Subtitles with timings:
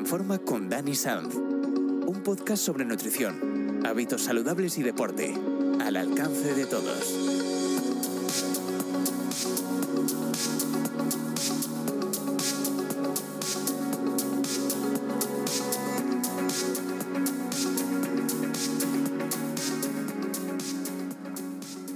[0.00, 5.34] En Forma con Dani Sanz, un podcast sobre nutrición, hábitos saludables y deporte,
[5.78, 7.14] al alcance de todos.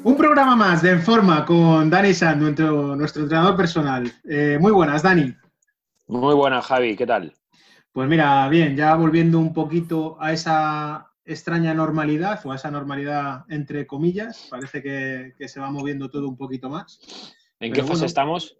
[0.05, 4.13] Un programa más de En Forma con Dani Sanz, nuestro, nuestro entrenador personal.
[4.25, 5.35] Eh, muy buenas, Dani.
[6.07, 7.35] Muy buenas, Javi, ¿qué tal?
[7.95, 13.45] Pues mira, bien, ya volviendo un poquito a esa extraña normalidad o a esa normalidad
[13.49, 16.99] entre comillas, parece que, se va moviendo todo un poquito más.
[17.61, 18.59] ¿En qué fase estamos?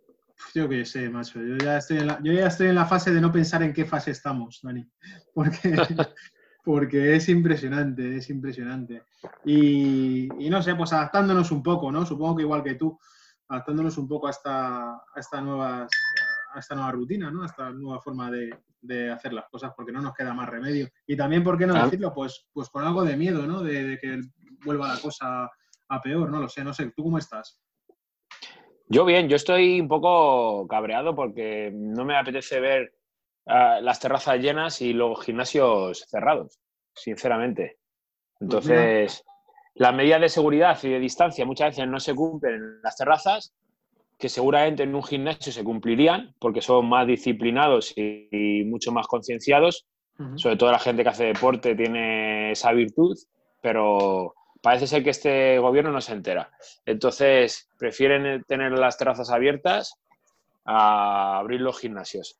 [0.55, 1.43] Yo qué sé, macho.
[1.43, 3.73] Yo ya, estoy en la, yo ya estoy en la fase de no pensar en
[3.73, 4.87] qué fase estamos, Dani.
[5.35, 5.75] Porque,
[6.65, 9.03] porque es impresionante, es impresionante.
[9.45, 12.07] Y, no sé, pues adaptándonos un poco, ¿no?
[12.07, 12.97] Supongo que igual que tú,
[13.49, 15.91] adaptándonos un poco a esta, a esta, nuevas,
[16.55, 17.43] a esta nueva rutina, ¿no?
[17.43, 20.89] A esta nueva forma de, de, hacer las cosas, porque no nos queda más remedio.
[21.07, 21.85] Y también, ¿por qué no ah.
[21.85, 22.13] decirlo?
[22.15, 23.63] Pues, pues con algo de miedo, ¿no?
[23.63, 24.21] De, que
[24.65, 25.51] vuelva la cosa
[25.89, 26.93] a peor, no lo sé, no sé.
[26.97, 27.61] ¿Tú cómo estás?
[28.87, 32.95] Yo bien, yo estoy un poco cabreado porque no me apetece ver
[33.47, 36.61] ah, las terrazas llenas y los gimnasios cerrados,
[36.95, 37.79] sinceramente.
[38.39, 39.25] Pues Entonces,
[39.75, 43.55] las medidas de seguridad y de distancia muchas veces no se cumplen en las terrazas,
[44.19, 49.87] que seguramente en un gimnasio se cumplirían porque son más disciplinados y, mucho más concienciados.
[50.37, 53.19] Sobre todo la gente que hace deporte tiene esa virtud,
[53.61, 56.51] pero parece ser que este gobierno no se entera.
[56.87, 59.97] Entonces, prefieren tener las terrazas abiertas
[60.65, 62.39] a abrir los gimnasios.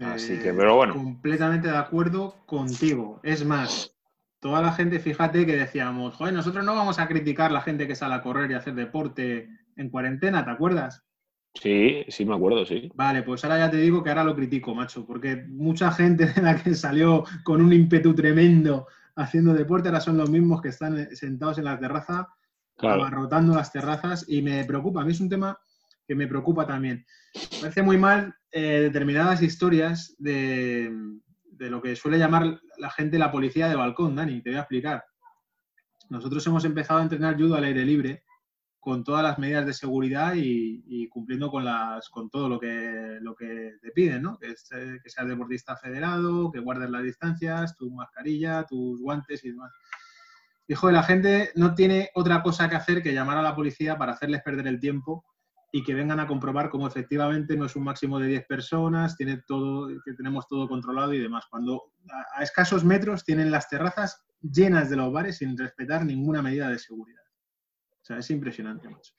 [0.00, 0.94] Así que, pero bueno.
[0.94, 3.20] Completamente de acuerdo contigo.
[3.22, 3.94] Es más,
[4.40, 7.94] toda la gente, fíjate que decíamos, joder, nosotros no vamos a criticar la gente que
[7.94, 11.04] sale a correr y hacer deporte en cuarentena, ¿te acuerdas?
[11.54, 12.90] Sí, sí me acuerdo, sí.
[12.94, 16.42] Vale, pues ahora ya te digo que ahora lo critico, macho, porque mucha gente de
[16.42, 18.86] la que salió con un ímpetu tremendo
[19.16, 22.28] haciendo deporte ahora son los mismos que están sentados en la terraza,
[22.78, 25.58] abarrotando las terrazas y me preocupa, a mí es un tema
[26.06, 27.06] que me preocupa también.
[27.34, 30.92] Me parece muy mal eh, determinadas historias de,
[31.44, 34.62] de lo que suele llamar la gente la policía de balcón, Dani, te voy a
[34.62, 35.04] explicar.
[36.10, 38.24] Nosotros hemos empezado a entrenar judo al aire libre
[38.86, 43.34] con todas las medidas de seguridad y, cumpliendo con las con todo lo que lo
[43.34, 44.38] que te piden, ¿no?
[44.38, 49.72] Que, seas deportista federado, que guardes las distancias, tu mascarilla, tus guantes y demás.
[50.68, 54.12] Hijo, la gente no tiene otra cosa que hacer que llamar a la policía para
[54.12, 55.24] hacerles perder el tiempo
[55.72, 59.42] y que vengan a comprobar cómo efectivamente no es un máximo de 10 personas, tiene
[59.48, 61.46] todo, que tenemos todo controlado y demás.
[61.50, 61.90] Cuando
[62.36, 66.78] a, escasos metros tienen las terrazas llenas de los bares sin respetar ninguna medida de
[66.78, 67.25] seguridad.
[68.06, 69.12] O sea, es impresionante, macho.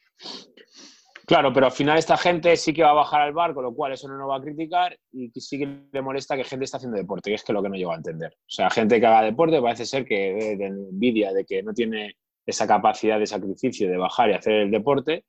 [1.26, 3.74] Claro, pero al final esta gente sí que va a bajar al bar, con lo
[3.74, 6.78] cual eso no nos va a criticar y sí que le molesta que gente esté
[6.78, 8.32] haciendo deporte, que es que lo que no llego a entender.
[8.34, 12.16] O sea, gente que haga deporte parece ser que de envidia de que no tiene
[12.46, 15.26] esa capacidad de sacrificio de bajar y hacer el deporte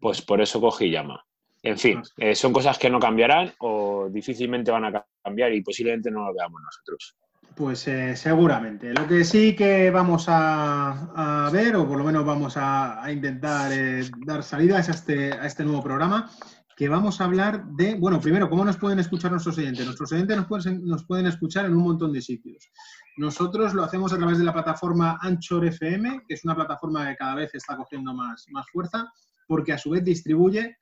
[0.00, 1.22] pues por eso cogí llama.
[1.62, 6.10] En fin, eh, son cosas que no cambiarán o difícilmente van a cambiar y posiblemente
[6.10, 7.14] no lo veamos nosotros.
[7.56, 8.92] Pues eh, seguramente.
[8.94, 14.08] Lo que sí que vamos a, ver, o por lo menos vamos a, intentar eh,
[14.26, 16.30] dar salida es a este, a este nuevo programa,
[16.76, 19.84] que vamos a hablar de, bueno, primero, ¿cómo nos pueden escuchar nuestros oyentes?
[19.84, 22.70] Nuestros oyentes nos pueden, nos pueden escuchar en un montón de sitios.
[23.18, 27.16] Nosotros lo hacemos a través de la plataforma Anchor FM, que es una plataforma que
[27.16, 29.12] cada vez está cogiendo más, más fuerza
[29.46, 30.78] porque a su vez distribuye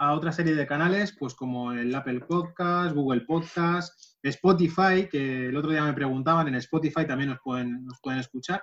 [0.00, 5.56] a otra serie de canales, pues como el Apple Podcast, Google Podcast, Spotify, que el
[5.56, 7.40] otro día me preguntaban, en Spotify también nos
[8.00, 8.62] pueden, escuchar.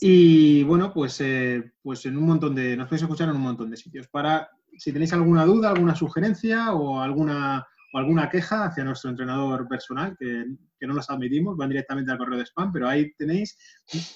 [0.00, 3.70] Y bueno, pues, eh, pues en un montón de, nos podéis escuchar en un montón
[3.70, 4.06] de sitios.
[4.06, 4.48] Para,
[4.78, 10.16] si tenéis alguna duda, alguna sugerencia o alguna, o alguna queja hacia nuestro entrenador personal,
[10.16, 10.46] que,
[10.78, 13.58] que, no los admitimos, van directamente al correo de spam, pero ahí tenéis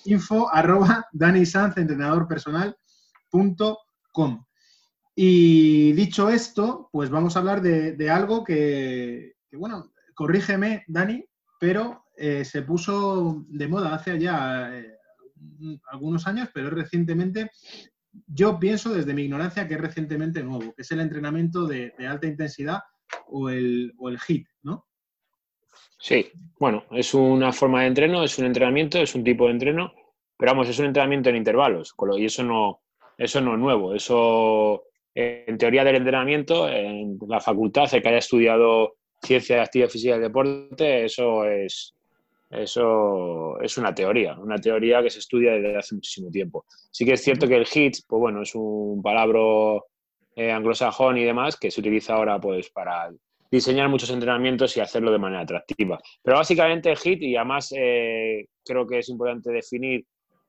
[0.05, 2.77] info arroba entrenador personal
[5.21, 11.25] y dicho esto, pues vamos a hablar de, algo que, bueno, corrígeme, Dani,
[11.59, 14.97] pero eh, se puso de moda hace ya eh,
[15.91, 17.51] algunos años, pero recientemente,
[18.29, 22.29] yo pienso desde mi ignorancia que es recientemente nuevo, que es el entrenamiento de, alta
[22.29, 22.79] intensidad
[23.27, 24.87] o el, o el HIT, ¿no?
[25.99, 26.31] Sí,
[26.61, 29.93] bueno, es una forma de entreno, es un entrenamiento, es un tipo de entreno,
[30.37, 32.83] pero vamos, es un entrenamiento en intervalos, y eso no,
[33.19, 33.95] eso no es nuevo.
[33.95, 34.85] Eso,
[35.21, 40.17] en teoría del entrenamiento, en la facultad, el que haya estudiado ciencia de actividad física
[40.17, 41.93] y deporte, eso es,
[42.51, 46.65] eso es una teoría, una teoría que se estudia desde hace muchísimo tiempo.
[46.93, 49.41] Sí que es cierto que el HIT, pues bueno, es un palabra
[50.37, 53.11] eh, anglosajón y demás que se utiliza ahora pues para
[53.51, 55.99] diseñar muchos entrenamientos y hacerlo de manera atractiva.
[56.23, 60.05] Pero básicamente el HIT, y además eh, creo que es importante definir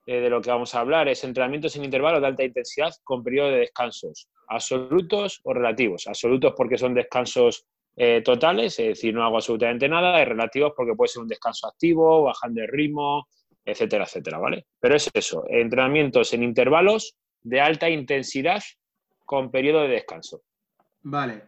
[0.06, 3.24] eh, de lo que vamos a hablar, es entrenamientos en intervalos de alta intensidad con
[3.24, 6.06] periodo de descansos, absolutos o relativos.
[6.06, 7.64] Absolutos porque son descansos
[7.96, 11.68] eh, totales, es decir, no hago absolutamente nada, y relativos porque puede ser un descanso
[11.68, 13.28] activo, bajando el ritmo,
[13.64, 14.66] etcétera, etcétera, ¿vale?
[14.80, 18.62] Pero es eso, entrenamientos en intervalos de alta intensidad
[19.24, 20.42] con periodo de descanso.
[21.02, 21.42] Vale.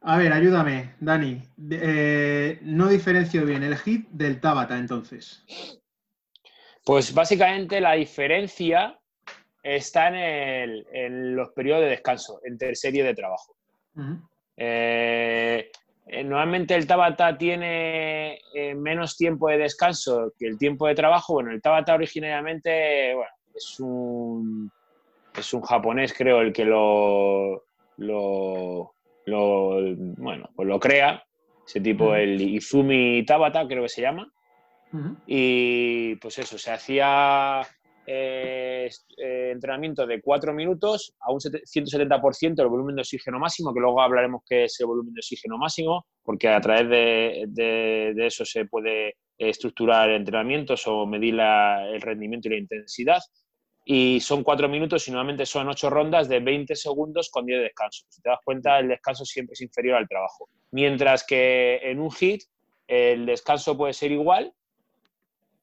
[0.00, 1.42] A ver, ayúdame, Dani.
[1.70, 5.44] Eh, no diferencio bien el hit del Tabata, entonces.
[6.84, 8.97] Pues básicamente la diferencia
[9.76, 13.54] está en, los periodos de descanso, entre serie de trabajo.
[14.56, 15.70] Eh,
[16.06, 18.40] eh, normalmente el Tabata tiene
[18.76, 21.34] menos tiempo de descanso que el tiempo de trabajo.
[21.34, 23.12] Bueno, el Tabata originariamente
[23.54, 24.70] es, un,
[25.36, 27.64] es un japonés, creo, el que lo,
[27.98, 28.94] lo,
[29.26, 31.22] bueno, pues lo crea,
[31.66, 34.32] ese tipo, el Izumi Tabata, creo que se llama.
[35.26, 37.60] Y pues eso, se hacía
[38.10, 38.88] eh,
[39.18, 44.00] eh, entrenamiento de cuatro minutos a un 170% del volumen de oxígeno máximo, que luego
[44.00, 49.16] hablaremos qué es el volumen de oxígeno máximo, porque a través de, eso se puede
[49.36, 53.20] estructurar entrenamientos o medir el rendimiento y la intensidad
[53.84, 57.64] y son cuatro minutos y normalmente son ocho rondas de 20 segundos con 10 de
[57.64, 58.06] descanso.
[58.08, 60.48] Si te das cuenta, el descanso siempre es inferior al trabajo.
[60.70, 62.42] Mientras que en un hit
[62.86, 64.54] el descanso puede ser igual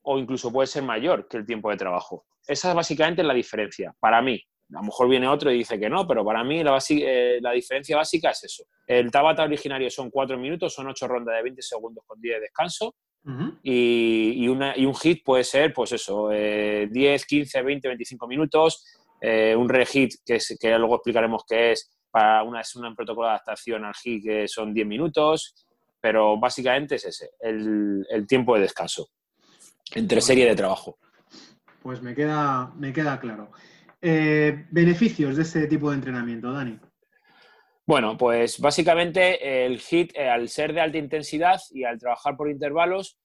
[0.06, 2.26] o incluso puede ser mayor que el tiempo de trabajo.
[2.48, 4.42] Esa es básicamente la diferencia, para mí.
[4.72, 7.52] A lo mejor viene otro y dice que no, pero para mí la, eh, la
[7.52, 8.64] diferencia básica es eso.
[8.88, 12.42] El Tabata originario son cuatro minutos, son ocho rondas de 20 segundos con 10 de
[12.42, 12.96] descanso
[13.64, 18.86] y, un hit puede ser, pues eso, 10, 15, 20, 25 minutos.
[19.22, 23.34] Eh, un re-hit, que, que luego explicaremos qué es, para una, es un protocolo de
[23.34, 25.56] adaptación al hit que son 10 minutos,
[26.00, 29.08] pero básicamente es ese, el, tiempo de descanso
[29.94, 30.98] entre serie de trabajo.
[31.82, 33.52] Pues me queda, me queda claro.
[34.02, 36.80] Eh, beneficios de este tipo de entrenamiento, Dani.
[37.88, 42.50] Bueno, pues básicamente el HIT, eh, al ser de alta intensidad y al trabajar por
[42.50, 43.18] intervalos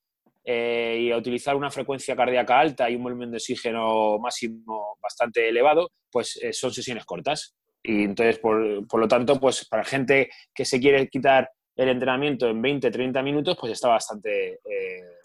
[0.45, 5.49] eh, y a utilizar una frecuencia cardíaca alta y un volumen de oxígeno máximo bastante
[5.49, 7.55] elevado, pues son sesiones cortas.
[7.83, 12.61] Y entonces, por, lo tanto, pues para gente que se quiere quitar el entrenamiento en
[12.61, 14.61] 20, 30 minutos, pues está bastante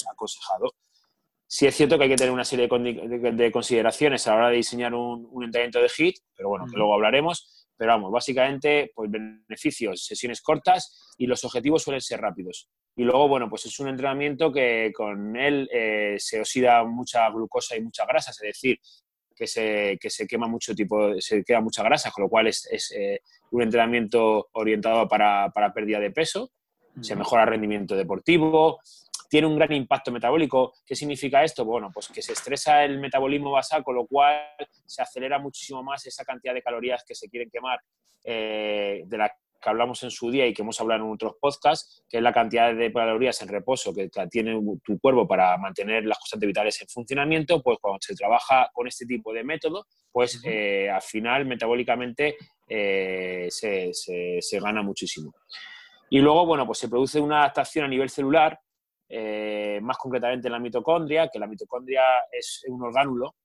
[0.09, 0.73] aconsejado.
[1.55, 4.57] Sí es cierto que hay que tener una serie de, consideraciones a la hora de
[4.57, 7.69] diseñar un, un entrenamiento de HIT, pero bueno, que luego hablaremos.
[7.77, 12.69] Pero vamos, básicamente, pues beneficios, sesiones cortas y los objetivos suelen ser rápidos.
[12.97, 17.77] Y luego, bueno, pues es un entrenamiento que con él eh, se oxida mucha glucosa
[17.77, 18.77] y mucha grasa, es decir,
[19.33, 22.67] que se, que se quema mucho tipo, se queda mucha grasa, con lo cual es,
[22.69, 23.21] es eh,
[23.51, 26.51] un entrenamiento orientado para, para pérdida de peso,
[27.01, 28.79] se mejora el rendimiento deportivo,
[29.35, 30.75] tiene un gran impacto metabólico.
[30.85, 31.65] ¿Qué significa esto?
[31.65, 34.37] Bueno, pues que se estresa el metabolismo basal, con lo cual
[34.85, 37.81] se acelera muchísimo más esa cantidad de calorías que se quieren quemar,
[38.23, 39.27] eh, de la
[39.61, 42.31] que hablamos en su día y que hemos hablado en otros podcasts, que es la
[42.31, 46.87] cantidad de calorías en reposo que tiene tu cuerpo para mantener las constantes vitales en
[46.87, 52.37] funcionamiento, pues cuando se trabaja con este tipo de método, pues eh, al final metabólicamente
[52.69, 55.33] eh, se, se, gana muchísimo.
[56.09, 58.61] Y luego, bueno, pues se produce una adaptación a nivel celular
[59.07, 63.35] eh, más concretamente en la mitocondria, que la mitocondria es un orgánulo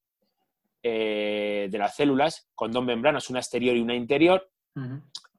[0.82, 4.48] eh, de las células con dos membranas, una exterior y una interior,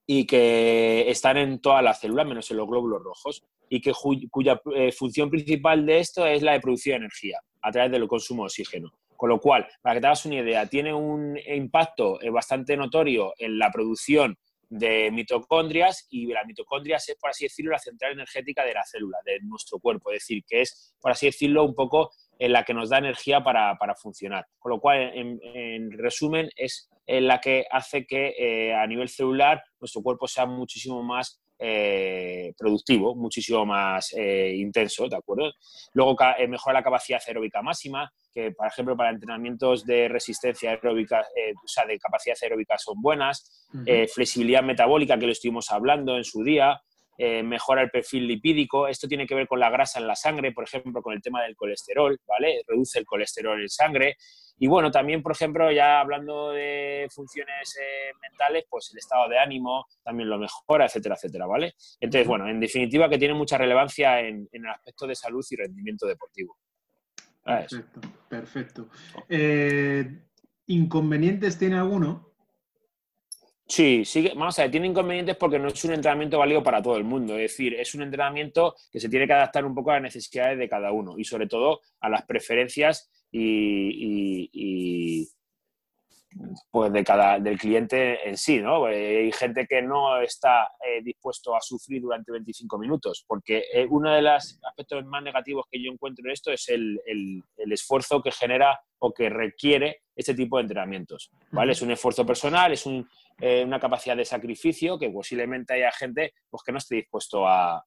[0.05, 3.93] y que están en todas las células, menos en los glóbulos rojos, y que
[4.29, 8.43] cuya eh, función principal de esto es la de producir energía a través del consumo
[8.43, 8.91] de oxígeno.
[9.15, 13.57] Con lo cual, para que te hagas una idea, tiene un impacto bastante notorio en
[13.57, 14.37] la producción
[14.71, 19.17] de mitocondrias y las mitocondrias es, por así decirlo, la central energética de la célula,
[19.25, 22.73] de nuestro cuerpo, es decir, que es, por así decirlo, un poco en la que
[22.73, 24.47] nos da energía para, funcionar.
[24.57, 29.61] Con lo cual, en, resumen, es en la que hace que eh, a nivel celular
[29.81, 35.53] nuestro cuerpo sea muchísimo más eh, productivo, muchísimo más eh, intenso, ¿de acuerdo?
[35.93, 41.53] Luego mejora la capacidad aeróbica máxima, que, por ejemplo, para entrenamientos de resistencia aeróbica, eh,
[41.53, 46.23] o sea, de capacidad aeróbica son buenas, eh, flexibilidad metabólica, que lo estuvimos hablando en
[46.23, 46.81] su día,
[47.17, 50.51] eh, mejora el perfil lipídico, esto tiene que ver con la grasa en la sangre,
[50.51, 52.61] por ejemplo, con el tema del colesterol, ¿vale?
[52.67, 54.17] Reduce el colesterol en sangre.
[54.57, 57.75] Y bueno, también, por ejemplo, ya hablando de funciones
[58.21, 61.73] mentales, pues el estado de ánimo también lo mejora, etcétera, etcétera, ¿vale?
[61.99, 66.05] Entonces, bueno, en definitiva que tiene mucha relevancia en el aspecto de salud y rendimiento
[66.05, 66.57] deportivo.
[67.43, 68.89] Perfecto, perfecto.
[69.27, 70.25] Eh,
[70.67, 72.30] ¿Inconvenientes tiene alguno?
[73.71, 76.97] Sí, sí, vamos a ver, tiene inconvenientes porque no es un entrenamiento válido para todo
[76.97, 77.35] el mundo.
[77.37, 80.59] Es decir, es un entrenamiento que se tiene que adaptar un poco a las necesidades
[80.59, 85.25] de cada uno y sobre todo a las preferencias y,
[86.69, 88.87] pues de cada del cliente en sí, ¿no?
[88.87, 94.11] Hay gente que no está eh, dispuesto a sufrir durante 25 minutos, porque eh, uno
[94.11, 96.99] de los aspectos más negativos que yo encuentro en esto es el,
[97.55, 101.71] esfuerzo que genera o que requiere este tipo de entrenamientos, ¿vale?
[101.71, 102.85] Es un esfuerzo personal, es
[103.41, 107.83] eh, una capacidad de sacrificio que posiblemente haya gente pues, que no esté dispuesto a,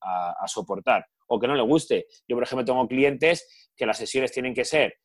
[0.46, 2.06] soportar o que no le guste.
[2.28, 4.98] Yo, por ejemplo, tengo clientes que las sesiones tienen que ser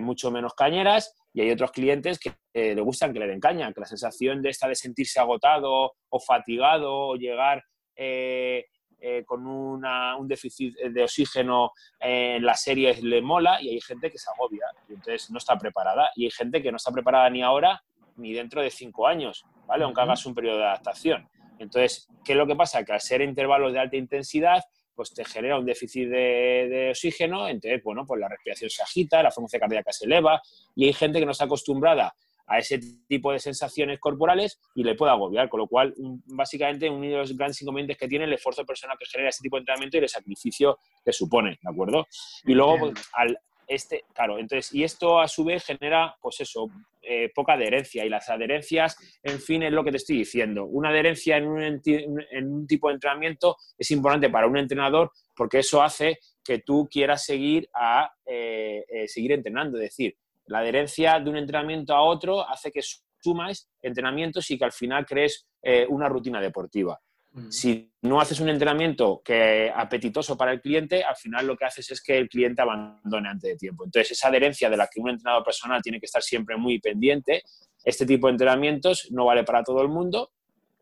[0.00, 3.80] mucho menos cañeras y hay otros clientes que le gustan que le den caña, que
[3.80, 7.64] la sensación de esta de sentirse agotado o fatigado o llegar
[7.96, 8.66] eh,
[9.00, 14.16] eh, con un déficit de oxígeno en la serie le mola y hay gente que
[14.16, 17.42] se agobia y entonces no está preparada y hay gente que no está preparada ni
[17.42, 17.82] ahora
[18.16, 19.84] ni dentro de cinco años, ¿vale?
[19.84, 21.28] Aunque hagas un periodo de adaptación.
[21.58, 22.84] Entonces, ¿qué es lo que pasa?
[22.84, 24.62] Que al ser intervalos de alta intensidad,
[24.94, 29.30] pues te genera un déficit de, oxígeno, entonces, bueno, pues la respiración se agita, la
[29.30, 30.40] frecuencia cardíaca se eleva
[30.74, 32.14] y hay gente que no está acostumbrada
[32.46, 32.78] a ese
[33.08, 35.94] tipo de sensaciones corporales y le puede agobiar, con lo cual,
[36.26, 39.56] básicamente, uno de los grandes inconvenientes que tiene el esfuerzo personal que genera ese tipo
[39.56, 42.06] de entrenamiento y el sacrificio que supone, ¿de acuerdo?
[42.44, 46.68] Y luego, pues, al, este, claro, entonces, y esto a su vez genera, pues eso,
[47.06, 48.04] eh, poca adherencia.
[48.04, 50.64] Y las adherencias, en fin, es lo que te estoy diciendo.
[50.64, 56.18] Una adherencia en un, tipo de entrenamiento es importante para un entrenador porque eso hace
[56.44, 59.78] que tú quieras seguir a eh, eh, seguir entrenando.
[59.78, 62.80] Es decir, la adherencia de un entrenamiento a otro hace que
[63.20, 65.46] sumas entrenamientos y que al final crees
[65.88, 67.00] una rutina deportiva.
[67.48, 71.90] Si no haces un entrenamiento que apetitoso para el cliente, al final lo que haces
[71.90, 73.84] es que el cliente abandone antes de tiempo.
[73.84, 77.42] Entonces, esa adherencia de la que un entrenador personal tiene que estar siempre muy pendiente,
[77.82, 80.30] este tipo de entrenamientos no vale para todo el mundo,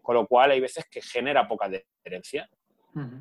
[0.03, 2.49] con lo cual hay veces que genera poca adherencia.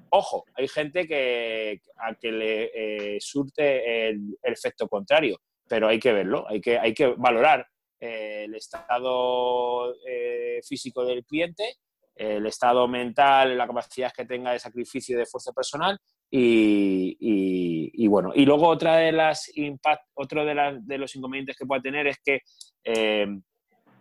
[0.09, 6.11] Ojo, hay gente que, a que le eh, surte el, efecto contrario, pero hay que
[6.11, 7.65] verlo, hay que, hay que valorar
[7.97, 11.77] eh, el estado eh, físico del cliente
[12.15, 15.97] el estado mental, la capacidad que tenga de sacrificio y de esfuerzo personal.
[16.33, 21.81] Y, bueno, y luego otra de las impact, otro de, de, los inconvenientes que puede
[21.81, 22.39] tener es que
[22.85, 23.27] eh,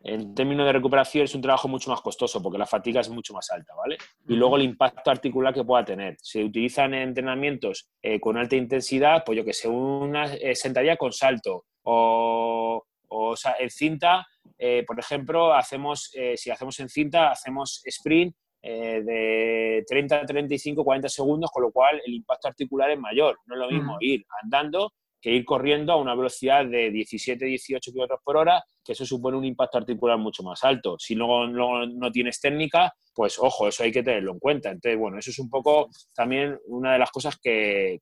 [0.02, 3.34] en términos de recuperación es un trabajo mucho más costoso porque la fatiga es mucho
[3.34, 3.98] más alta, ¿vale?
[4.28, 6.16] Y luego el impacto articular que pueda tener.
[6.20, 11.12] Se utilizan entrenamientos eh, con alta intensidad, pues yo que sé, una eh, sentadilla con
[11.12, 14.26] salto o, o en cinta
[14.58, 20.84] eh, por ejemplo, hacemos, eh, si hacemos en cinta, hacemos sprint eh, de 30, 35,
[20.84, 23.38] 40 segundos, con lo cual el impacto articular es mayor.
[23.46, 27.92] No es lo mismo ir andando que ir corriendo a una velocidad de 17, 18
[27.92, 30.96] kilómetros por hora, que eso supone un impacto articular mucho más alto.
[30.98, 34.70] Si luego no, tienes técnica, pues ojo, eso hay que tenerlo en cuenta.
[34.70, 38.00] Entonces, bueno, eso es un poco también una de las cosas que,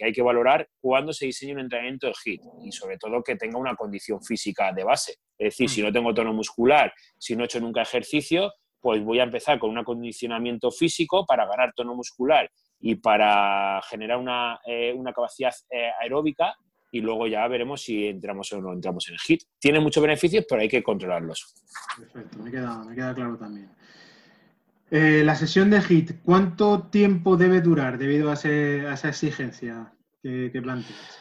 [0.00, 3.58] hay que valorar cuando se diseña un entrenamiento de HIT y sobre todo que tenga
[3.58, 5.16] una condición física de base.
[5.36, 9.18] Es decir, si no tengo tono muscular, si no he hecho nunca ejercicio, pues voy
[9.18, 12.50] a empezar con un acondicionamiento físico para ganar tono muscular
[12.80, 16.54] y para generar una, eh, capacidad eh, aeróbica
[16.92, 19.42] y luego ya veremos si entramos o no entramos en el HIT.
[19.58, 21.54] Tiene muchos beneficios, pero hay que controlarlos.
[21.96, 23.70] Perfecto, me queda, claro también.
[24.90, 31.19] Eh, la sesión de HIT, ¿cuánto tiempo debe durar debido a, esa exigencia que planteas?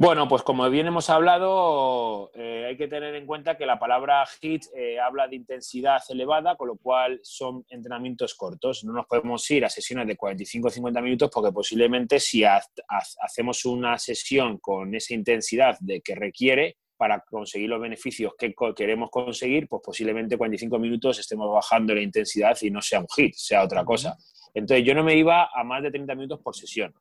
[0.00, 4.24] Bueno, pues como bien hemos hablado, eh, hay que tener en cuenta que la palabra
[4.40, 8.84] HIT eh, habla de intensidad elevada, con lo cual son entrenamientos cortos.
[8.84, 13.64] No nos podemos ir a sesiones de 45 o 50 minutos porque posiblemente si hacemos
[13.64, 19.66] una sesión con esa intensidad de que requiere para conseguir los beneficios que queremos conseguir,
[19.66, 23.84] pues posiblemente 45 minutos estemos bajando la intensidad y no sea un HIT, sea otra
[23.84, 24.16] cosa.
[24.54, 26.94] Entonces yo no me iba a más de 30 minutos por sesión.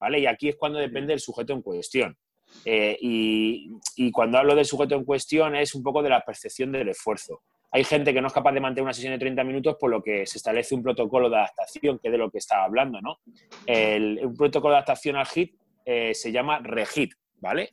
[0.00, 0.20] ¿Vale?
[0.20, 2.16] Y aquí es cuando depende del sujeto en cuestión.
[2.64, 6.88] Eh, y, cuando hablo del sujeto en cuestión es un poco de la percepción del
[6.88, 7.42] esfuerzo.
[7.70, 10.02] Hay gente que no es capaz de mantener una sesión de 30 minutos por lo
[10.02, 13.18] que se establece un protocolo de adaptación, que es de lo que estaba hablando, ¿no?
[13.66, 17.72] El, un protocolo de adaptación al HIT eh, se llama REHIT, ¿vale?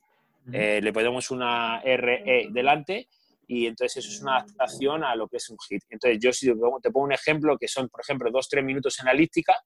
[0.52, 3.08] Eh, le ponemos una RE delante
[3.48, 5.84] y entonces eso es una adaptación a lo que es un HIT.
[5.90, 6.48] Entonces yo si
[6.82, 9.60] te pongo un ejemplo que son, por ejemplo, 2-3 minutos en la elíptica,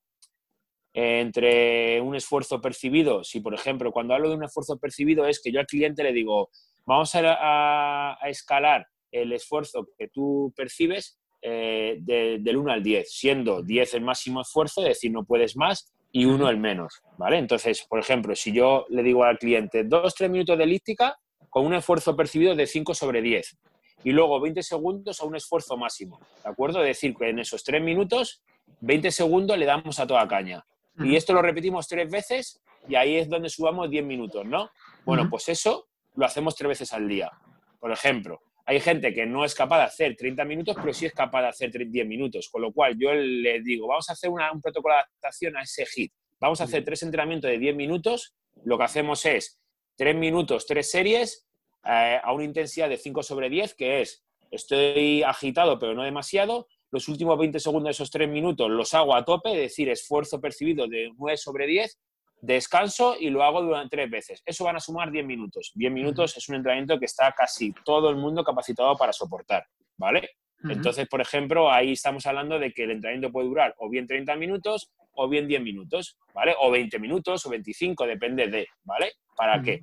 [0.93, 3.23] entre un esfuerzo percibido.
[3.23, 6.13] Si, por ejemplo, cuando hablo de un esfuerzo percibido es que yo al cliente le
[6.13, 6.49] digo,
[6.85, 13.93] vamos a, escalar el esfuerzo que tú percibes eh, del 1 al 10, siendo 10
[13.93, 17.37] el máximo esfuerzo, es decir, no puedes más, y 1 el menos, ¿vale?
[17.37, 21.17] Entonces, por ejemplo, si yo le digo al cliente 2-3 minutos de elíptica
[21.49, 23.57] con un esfuerzo percibido de 5 sobre 10,
[24.03, 26.81] y luego 20 segundos a un esfuerzo máximo, ¿de acuerdo?
[26.81, 28.41] Es decir, que en esos tres minutos,
[28.81, 30.65] 20 segundos le damos a toda caña.
[30.97, 34.69] Y esto lo repetimos tres veces y ahí es donde subamos 10 minutos, ¿no?
[35.05, 37.31] Bueno, pues eso lo hacemos tres veces al día.
[37.79, 41.13] Por ejemplo, hay gente que no es capaz de hacer 30 minutos, pero sí es
[41.13, 42.49] capaz de hacer 10 minutos.
[42.49, 45.85] Con lo cual yo le digo, vamos a hacer un protocolo de adaptación a ese
[45.85, 46.11] hit.
[46.39, 48.35] Vamos a hacer tres entrenamientos de 10 minutos.
[48.63, 49.59] Lo que hacemos es
[49.95, 51.47] 3 minutos, tres series
[51.83, 56.67] eh, a una intensidad de 5 sobre 10, que es estoy agitado pero no demasiado.
[56.91, 60.41] Los últimos 20 segundos de esos 3 minutos los hago a tope, es decir, esfuerzo
[60.41, 61.99] percibido de 9 sobre 10
[62.41, 64.41] descanso y lo hago durante tres veces.
[64.45, 65.71] Eso van a sumar 10 minutos.
[65.75, 69.65] 10 minutos es un entrenamiento que está casi todo el mundo capacitado para soportar,
[69.97, 70.31] ¿vale?
[70.61, 74.35] Entonces, por ejemplo, ahí estamos hablando de que el entrenamiento puede durar o bien 30
[74.35, 76.53] minutos o bien 10 minutos, ¿vale?
[76.59, 79.13] O 20 minutos o 25, depende de, ¿vale?
[79.37, 79.79] ¿Para qué?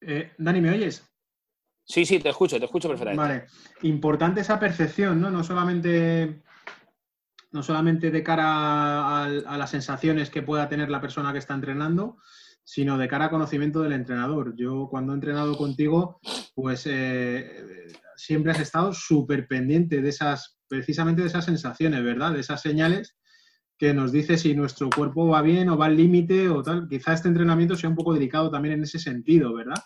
[0.00, 1.08] Eh, Dani, ¿me oyes?
[1.84, 3.22] Sí, sí, te escucho, te escucho perfectamente.
[3.22, 3.46] Vale.
[3.82, 5.30] Importante esa percepción, ¿no?
[5.30, 6.42] No solamente
[7.54, 12.16] no solamente de cara a, las sensaciones que pueda tener la persona que está entrenando,
[12.64, 14.56] sino de cara a conocimiento del entrenador.
[14.56, 16.18] Yo cuando he entrenado contigo,
[16.56, 17.64] pues eh,
[18.16, 22.32] siempre has estado súper pendiente de esas, precisamente de esas sensaciones, ¿verdad?
[22.32, 23.16] De esas señales
[23.78, 26.88] que nos dice si nuestro cuerpo va bien o va al límite o tal.
[26.88, 29.80] Quizá este entrenamiento sea un poco delicado también en ese sentido, ¿verdad?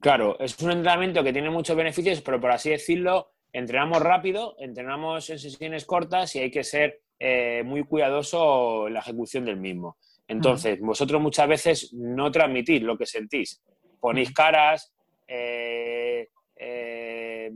[0.00, 5.28] Claro, es un entrenamiento que tiene muchos beneficios, pero por así decirlo, entrenamos rápido, entrenamos
[5.28, 9.98] en sesiones cortas y hay que ser eh, muy cuidadoso en la ejecución del mismo.
[10.26, 13.62] Entonces, vosotros muchas veces no transmitís lo que sentís.
[14.00, 14.94] Ponéis caras,
[15.28, 17.50] eh, eh,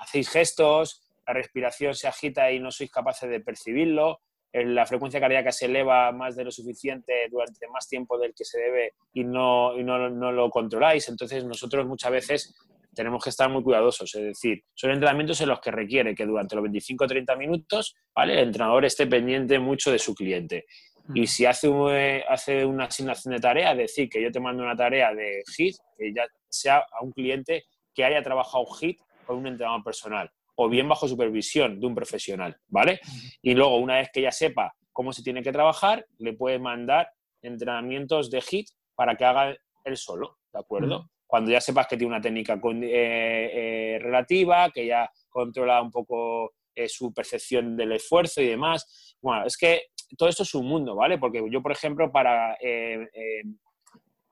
[0.00, 4.20] hacéis gestos, la respiración se agita y no sois capaces de percibirlo.
[4.54, 8.60] La frecuencia cardíaca se eleva más de lo suficiente durante más tiempo del que se
[8.60, 11.08] debe y no, y no, no lo controláis.
[11.08, 12.54] Entonces, nosotros muchas veces
[12.94, 14.14] tenemos que estar muy cuidadosos.
[14.14, 17.96] Es decir, son entrenamientos en los que requiere que durante los 25 o 30 minutos
[18.14, 18.34] ¿vale?
[18.34, 20.66] el entrenador esté pendiente mucho de su cliente.
[21.14, 24.76] Y si hace, hace una asignación de tarea, es decir, que yo te mando una
[24.76, 29.48] tarea de HIT, que ya sea a un cliente que haya trabajado HIT con un
[29.48, 33.00] entrenador personal o bien bajo supervisión de un profesional, ¿vale?
[33.42, 37.10] Y luego, una vez que ya sepa cómo se tiene que trabajar, le puede mandar
[37.42, 41.08] entrenamientos de HIT para que haga él solo, ¿de acuerdo?
[41.34, 46.52] cuando ya sepas que tiene una técnica eh, eh, relativa, que ya controla un poco
[46.72, 49.16] eh, su percepción del esfuerzo y demás.
[49.20, 49.86] Bueno, es que
[50.16, 51.18] todo esto es un mundo, ¿vale?
[51.18, 52.56] Porque yo, por ejemplo, para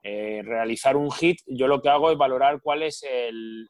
[0.03, 3.69] realizar un hit, yo lo que hago es valorar cuál es el,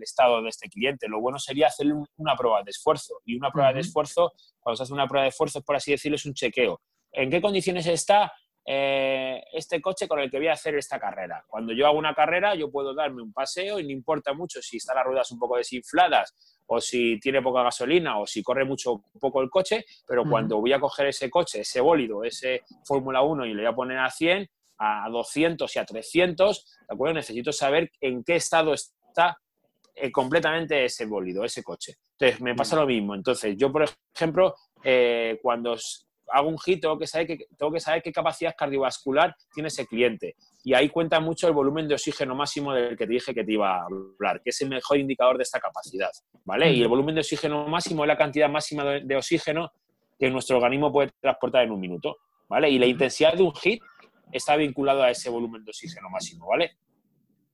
[0.00, 1.08] estado de este cliente.
[1.08, 3.20] Lo bueno sería hacer una prueba de esfuerzo.
[3.24, 6.16] Y una prueba de esfuerzo, cuando se hace una prueba de esfuerzo, por así decirlo,
[6.16, 6.80] es un chequeo.
[7.12, 8.32] ¿En qué condiciones está?
[8.64, 11.44] Eh, este coche con el que voy a hacer esta carrera.
[11.48, 14.76] Cuando yo hago una carrera, yo puedo darme un paseo y no importa mucho si
[14.76, 19.02] están las ruedas un poco desinfladas o si tiene poca gasolina o si corre mucho
[19.18, 23.46] poco el coche, pero cuando voy a coger ese coche, ese bólido, ese Fórmula 1
[23.46, 24.48] y le voy a poner a 100,
[24.80, 27.14] a 200 y a 300, ¿de acuerdo?
[27.14, 29.36] Necesito saber en qué estado está
[29.94, 31.96] eh, completamente ese bólido, ese coche.
[32.18, 33.14] Entonces, me pasa lo mismo.
[33.14, 35.76] Entonces, yo, por ejemplo, eh, cuando
[36.32, 39.86] hago un hit, tengo que, saber que, tengo que saber qué capacidad cardiovascular tiene ese
[39.86, 40.34] cliente.
[40.64, 43.52] Y ahí cuenta mucho el volumen de oxígeno máximo del que te dije que te
[43.52, 46.10] iba a hablar, que es el mejor indicador de esta capacidad.
[46.44, 46.72] ¿vale?
[46.72, 49.72] Y el volumen de oxígeno máximo es la cantidad máxima de, oxígeno
[50.18, 52.16] que nuestro organismo puede transportar en un minuto.
[52.48, 52.70] ¿vale?
[52.70, 53.82] Y la intensidad de un hit
[54.32, 56.46] está vinculado a ese volumen de oxígeno máximo.
[56.46, 56.76] ¿vale?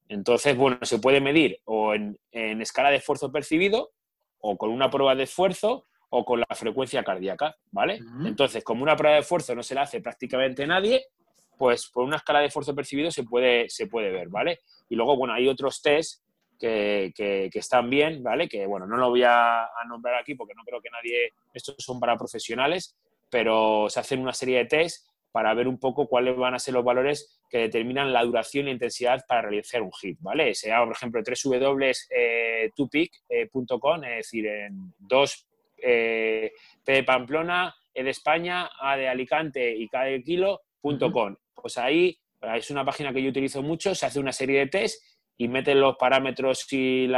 [0.08, 3.92] Entonces, bueno, se puede medir o en, en escala de esfuerzo percibido
[4.40, 8.00] o con una prueba de esfuerzo o con la frecuencia cardíaca, ¿vale?
[8.24, 11.06] Entonces, como una prueba de esfuerzo no se la hace prácticamente nadie,
[11.58, 14.60] pues por una escala de esfuerzo percibido se puede, se puede ver, ¿vale?
[14.88, 16.22] Y luego, bueno, hay otros test
[16.58, 18.48] que, están bien, ¿vale?
[18.48, 21.98] Que, bueno, no lo voy a, nombrar aquí porque no creo que nadie, estos son
[21.98, 22.96] para profesionales,
[23.30, 26.72] pero se hacen una serie de test para ver un poco cuáles van a ser
[26.72, 30.54] los valores que determinan la duración e intensidad para realizar un hit, ¿vale?
[30.54, 35.46] Sea, por ejemplo, www.tupic.com, es decir, en dos
[35.76, 41.36] eh, P de Pamplona, E de España, A de Alicante y K de Kilo.com.
[41.54, 42.18] Pues ahí
[42.54, 45.04] es una página que yo utilizo mucho, se hace una serie de test
[45.36, 47.10] y meten los parámetros y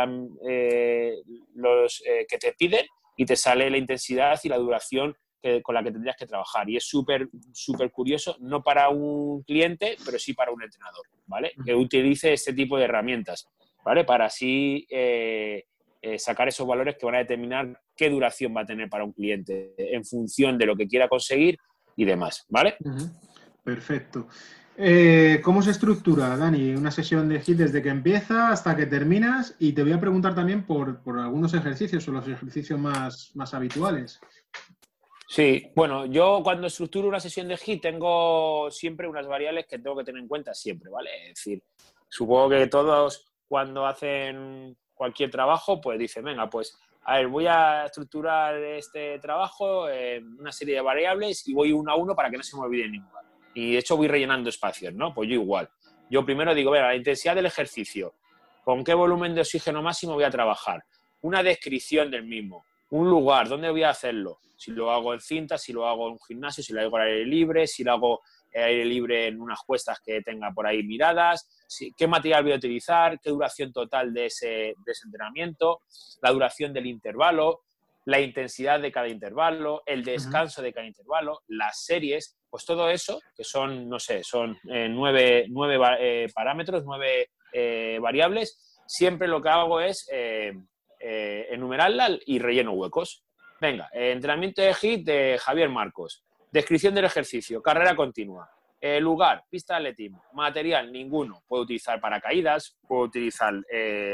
[0.48, 1.14] eh,
[1.54, 2.84] los eh, que te piden
[3.16, 5.16] y te sale la intensidad y la duración
[5.62, 6.68] con la que tendrías que trabajar.
[6.68, 11.52] Y es súper, súper curioso, no para un cliente, pero sí para un entrenador, ¿vale?
[11.64, 13.48] Que utilice este tipo de herramientas,
[13.84, 14.04] ¿vale?
[14.04, 15.64] Para así eh,
[16.18, 19.74] sacar esos valores que van a determinar qué duración va a tener para un cliente
[19.76, 21.58] en función de lo que quiera conseguir
[21.96, 22.76] y demás, ¿vale?
[23.64, 24.28] Perfecto.
[24.80, 29.56] Eh, ¿Cómo se estructura, Dani, una sesión de HIT desde que empieza hasta que terminas?
[29.58, 34.20] Y te voy a preguntar también por, algunos ejercicios o los ejercicios más, más habituales.
[35.30, 39.94] Sí, bueno, yo cuando estructuro una sesión de HIT tengo siempre unas variables que tengo
[39.96, 41.10] que tener en cuenta siempre, ¿vale?
[41.28, 41.62] Es decir,
[42.08, 47.84] supongo que todos cuando hacen cualquier trabajo, pues dicen, venga, pues a ver, voy a
[47.84, 52.38] estructurar este trabajo en una serie de variables y voy uno a uno para que
[52.38, 53.18] no se me olvide ninguna
[53.58, 55.12] y de hecho voy rellenando espacios, ¿no?
[55.12, 55.68] Pues yo igual.
[56.08, 58.14] Yo primero digo, vea, la intensidad del ejercicio,
[58.64, 60.84] con qué volumen de oxígeno máximo voy a trabajar,
[61.22, 65.56] una descripción del mismo, un lugar, dónde voy a hacerlo, si lo hago en cinta,
[65.56, 68.20] si lo hago en un gimnasio, si lo hago al aire libre, si lo hago
[68.54, 71.48] al aire libre en unas cuestas que tenga por ahí miradas,
[71.96, 75.82] qué material voy a utilizar, qué duración total de ese, de ese entrenamiento,
[76.22, 77.60] la duración del intervalo,
[78.06, 83.20] la intensidad de cada intervalo, el descanso de cada intervalo, las series, pues todo eso,
[83.36, 85.46] que son, no sé, son eh, nueve,
[86.00, 90.08] eh, parámetros, nueve eh, variables, siempre lo que hago es
[91.00, 93.24] enumerarla y relleno huecos.
[93.60, 96.22] Venga, entrenamiento de HIT de Javier Marcos.
[96.50, 98.50] Descripción del ejercicio, carrera continua.
[99.00, 100.22] lugar, pista de atletismo.
[100.32, 101.42] Material, ninguno.
[101.48, 103.54] Puedo utilizar paracaídas, puedo utilizar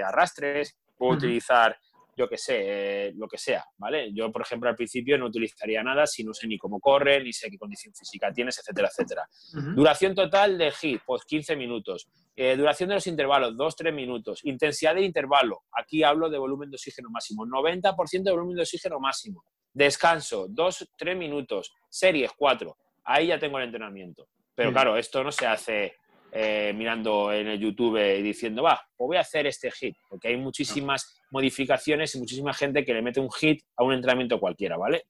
[0.05, 1.77] arrastres, puedo utilizar
[2.17, 4.13] yo qué sé, eh, lo que sea, ¿vale?
[4.13, 7.33] Yo, por ejemplo, al principio no utilizaría nada si no sé ni cómo corre, ni
[7.33, 9.29] sé qué condición física tienes, etcétera, etcétera.
[9.75, 12.09] Duración total de HIT, pues 15 minutos.
[12.37, 14.41] Eh, duración de los intervalos, 2-3 minutos.
[14.45, 18.99] Intensidad de intervalo, aquí hablo de volumen de oxígeno máximo, 90% de volumen de oxígeno
[18.99, 19.45] máximo.
[19.73, 21.73] Descanso, 2-3 minutos.
[21.89, 22.77] Series, 4.
[23.05, 24.29] Ahí ya tengo el entrenamiento.
[24.55, 25.97] Pero claro, esto no se hace
[26.37, 30.27] eh, mirando en el YouTube y diciendo, va, pues voy a hacer este hit, porque
[30.27, 34.77] hay muchísimas modificaciones y muchísima gente que le mete un hit a un entrenamiento cualquiera,
[34.77, 35.05] ¿vale?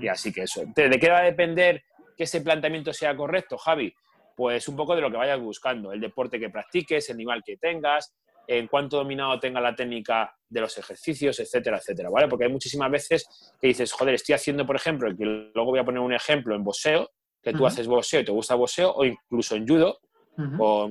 [0.00, 0.62] Y así que eso.
[0.76, 1.82] ¿De qué va a depender
[2.16, 3.92] que ese planteamiento sea correcto, Javi?
[4.36, 7.56] Pues un poco de lo que vayas buscando, el deporte que practiques, el nivel que
[7.56, 8.14] tengas,
[8.46, 12.28] en cuánto dominado tenga la técnica de los ejercicios, etcétera, etcétera, ¿vale?
[12.28, 15.84] Porque hay muchísimas veces que dices, joder, estoy haciendo, por ejemplo, que luego voy a
[15.84, 17.10] poner un ejemplo en boxeo,
[17.42, 19.98] que tú haces boxeo y te gusta boxeo, o incluso en judo,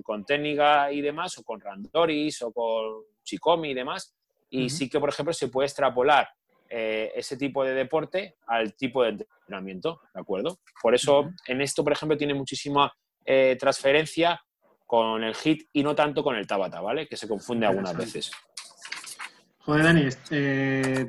[0.04, 4.16] con, técnica y demás, o con randoris, o con chikomi y demás.
[4.50, 6.28] Y sí que, por ejemplo, se puede extrapolar
[6.70, 10.60] eh, ese tipo de deporte al tipo de entrenamiento, ¿de acuerdo?
[10.82, 12.92] Por eso, en esto, por ejemplo, tiene muchísima
[13.26, 14.40] eh, transferencia
[14.86, 17.08] con el hit y no tanto con el tabata, ¿vale?
[17.08, 18.32] Que se confunde algunas veces.
[19.60, 21.08] Joder, Dani, eh,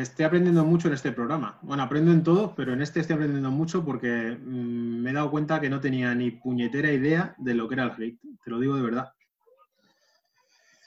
[0.00, 1.58] estoy aprendiendo mucho en este programa.
[1.62, 5.30] Bueno, aprendo en todo, pero en este estoy aprendiendo mucho porque mm, me he dado
[5.30, 8.18] cuenta que no tenía ni puñetera idea de lo que era el hate.
[8.44, 9.12] Te lo digo de verdad.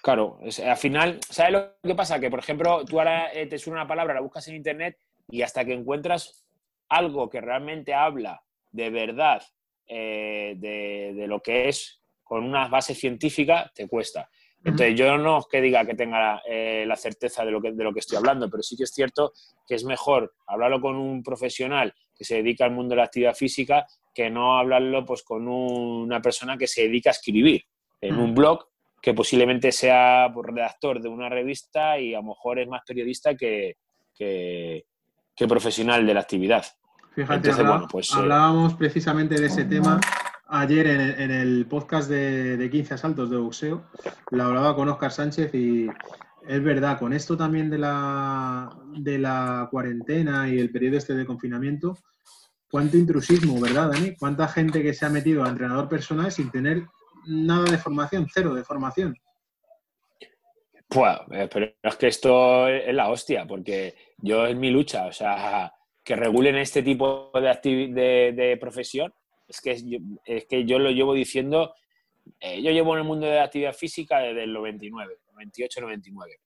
[0.05, 2.19] Claro, al final, ¿sabes lo que pasa?
[2.19, 5.41] Que, por ejemplo, tú ahora eh, te suena una palabra, la buscas en internet y
[5.41, 6.45] hasta que encuentras
[6.89, 9.41] algo que realmente habla de verdad
[9.87, 14.29] eh, de, de, lo que es con una base científica, te cuesta.
[14.65, 17.83] Entonces, yo no es que diga que tenga eh, la certeza de lo que, de
[17.83, 19.31] lo que estoy hablando, pero sí que es cierto
[19.67, 23.35] que es mejor hablarlo con un profesional que se dedica al mundo de la actividad
[23.35, 27.63] física que no hablarlo pues, con una persona que se dedica a escribir
[28.01, 28.65] en un blog
[28.99, 33.35] que posiblemente sea pues, redactor de una revista y a lo mejor es más periodista
[33.35, 33.75] que,
[35.47, 36.65] profesional de la actividad.
[37.13, 37.51] Fíjate,
[37.91, 40.01] pues, eh, hablábamos precisamente de ese tema
[40.47, 43.85] ayer en, el podcast de, 15 asaltos de boxeo,
[44.31, 45.87] la hablaba con Oscar Sánchez y
[46.47, 51.25] es verdad, con esto también de la, de la cuarentena y el periodo este de
[51.25, 51.97] confinamiento,
[52.69, 54.15] cuánto intrusismo, ¿verdad, Dani?
[54.15, 56.83] Cuánta gente que se ha metido a entrenador personal sin tener
[57.25, 59.15] nada de formación, cero de formación.
[60.87, 61.17] Pues,
[61.51, 66.15] pero es que esto es la hostia, porque yo es mi lucha, o sea, que
[66.15, 69.11] regulen este tipo de, de profesión
[69.47, 71.73] es que, es que yo lo llevo diciendo,
[72.39, 76.39] eh, yo llevo en el mundo de la actividad física desde el 99, 98, 99.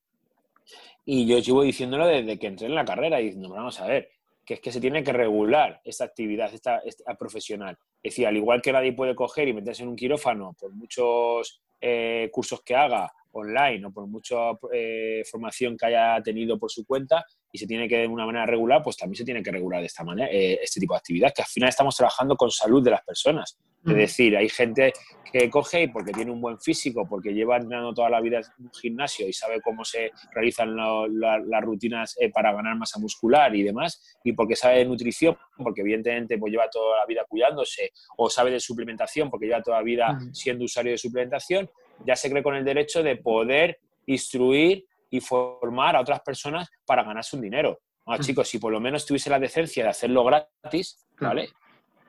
[1.06, 4.10] Y yo llevo diciéndolo desde que entré en la carrera, y diciendo, vamos a ver,
[4.44, 6.82] que es que se tiene que regular esta actividad esta,
[7.18, 7.78] profesional.
[8.02, 11.62] Es decir, al igual que nadie puede coger y meterse en un quirófano por muchos
[11.80, 16.84] eh, cursos que haga online o por mucha eh, formación que haya tenido por su
[16.84, 19.80] cuenta, y se tiene que de una manera regular, pues también se tiene que regular
[19.80, 22.82] de esta manera eh, este tipo de actividad, que al final estamos trabajando con salud
[22.82, 23.58] de las personas.
[23.86, 24.92] Es decir, hay gente
[25.32, 28.66] que coge y porque tiene un buen físico, porque lleva entrenando toda la vida en
[28.66, 33.62] un gimnasio y sabe cómo se realizan las rutinas eh, para ganar masa muscular y
[33.62, 38.28] demás, y porque sabe de nutrición, porque evidentemente pues, lleva toda la vida cuidándose, o
[38.28, 41.70] sabe de suplementación, porque lleva toda la vida siendo usuario de suplementación,
[42.04, 47.02] ya se cree con el derecho de poder instruir y formar a otras personas para
[47.02, 47.80] ganarse un dinero.
[48.20, 51.50] chicos, si por lo menos tuviese la decencia de hacerlo gratis, ¿vale?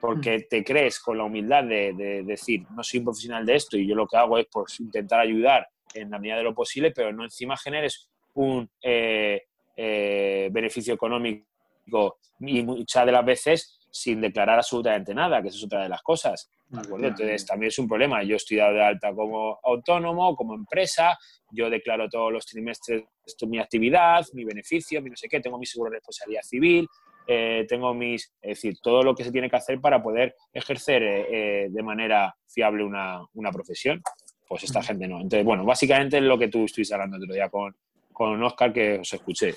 [0.02, 0.42] porque mm.
[0.50, 3.96] te crees con la humildad de, decir, no soy un profesional de esto y yo
[3.96, 7.24] lo que hago es pues, intentar ayudar en la medida de lo posible, pero no
[7.24, 9.44] encima generes un eh,
[9.76, 15.66] eh, beneficio económico y muchas de las veces sin declarar absolutamente nada, que eso es
[15.66, 16.50] otra de las cosas.
[16.72, 18.24] Entonces también es un problema.
[18.24, 21.18] Yo estoy dado de alta como autónomo, como empresa,
[21.52, 23.04] yo declaro todos los trimestres
[23.48, 26.88] mi actividad, mi beneficio, mi no sé qué, tengo mi seguro de responsabilidad civil,
[27.28, 31.04] eh, tengo mis, es decir, todo lo que se tiene que hacer para poder ejercer
[31.04, 34.02] eh, eh, de manera fiable una, profesión.
[34.48, 35.22] Pues esta gente no.
[35.22, 37.74] Entonces, bueno, básicamente es lo que tú estuviste hablando otro día con,
[38.12, 39.54] con Oscar, que os escuché.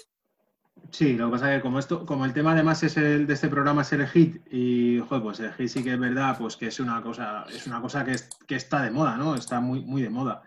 [0.91, 3.35] Sí, lo que pasa es que como esto, como el tema además es el de
[3.35, 6.67] este programa es el hit y pues el hit sí que es verdad, pues que
[6.67, 8.15] es una cosa, es una cosa que,
[8.47, 9.35] que está de moda, ¿no?
[9.35, 10.43] Está muy, muy de moda.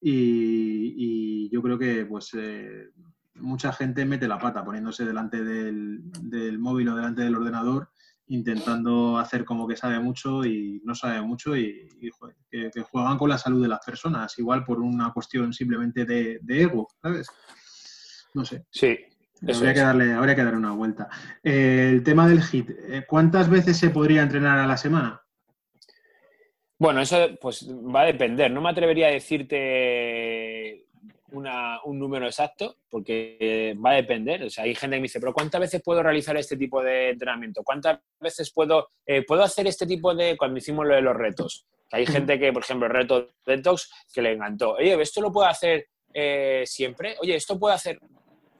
[0.00, 2.90] Y, yo creo que pues eh,
[3.34, 7.90] mucha gente mete la pata poniéndose delante del, móvil o delante del ordenador
[8.28, 11.88] intentando hacer como que sabe mucho y no sabe mucho y,
[12.48, 16.62] que, juegan con la salud de las personas, igual por una cuestión simplemente de, de
[16.62, 17.28] ego, ¿sabes?
[18.34, 18.66] No sé.
[18.70, 18.96] Sí,
[19.42, 21.08] habría, que darle, habría que darle una vuelta.
[21.42, 25.22] el tema del HIT, eh, ¿cuántas veces se podría entrenar a la semana?
[26.78, 28.50] Bueno, eso pues va a depender.
[28.50, 30.86] No me atrevería a decirte
[31.32, 34.44] un número exacto porque va a depender.
[34.44, 37.10] O sea, hay gente que me dice, pero ¿cuántas veces puedo realizar este tipo de
[37.10, 37.62] entrenamiento?
[37.62, 41.66] ¿Cuántas veces puedo, eh, puedo hacer este tipo de, cuando hicimos lo de los retos?
[41.92, 44.74] hay gente que, por ejemplo, el reto detox, que le encantó.
[44.74, 47.16] Oye, ¿esto lo puedo hacer eh, siempre?
[47.20, 47.98] Oye, ¿esto puedo hacer?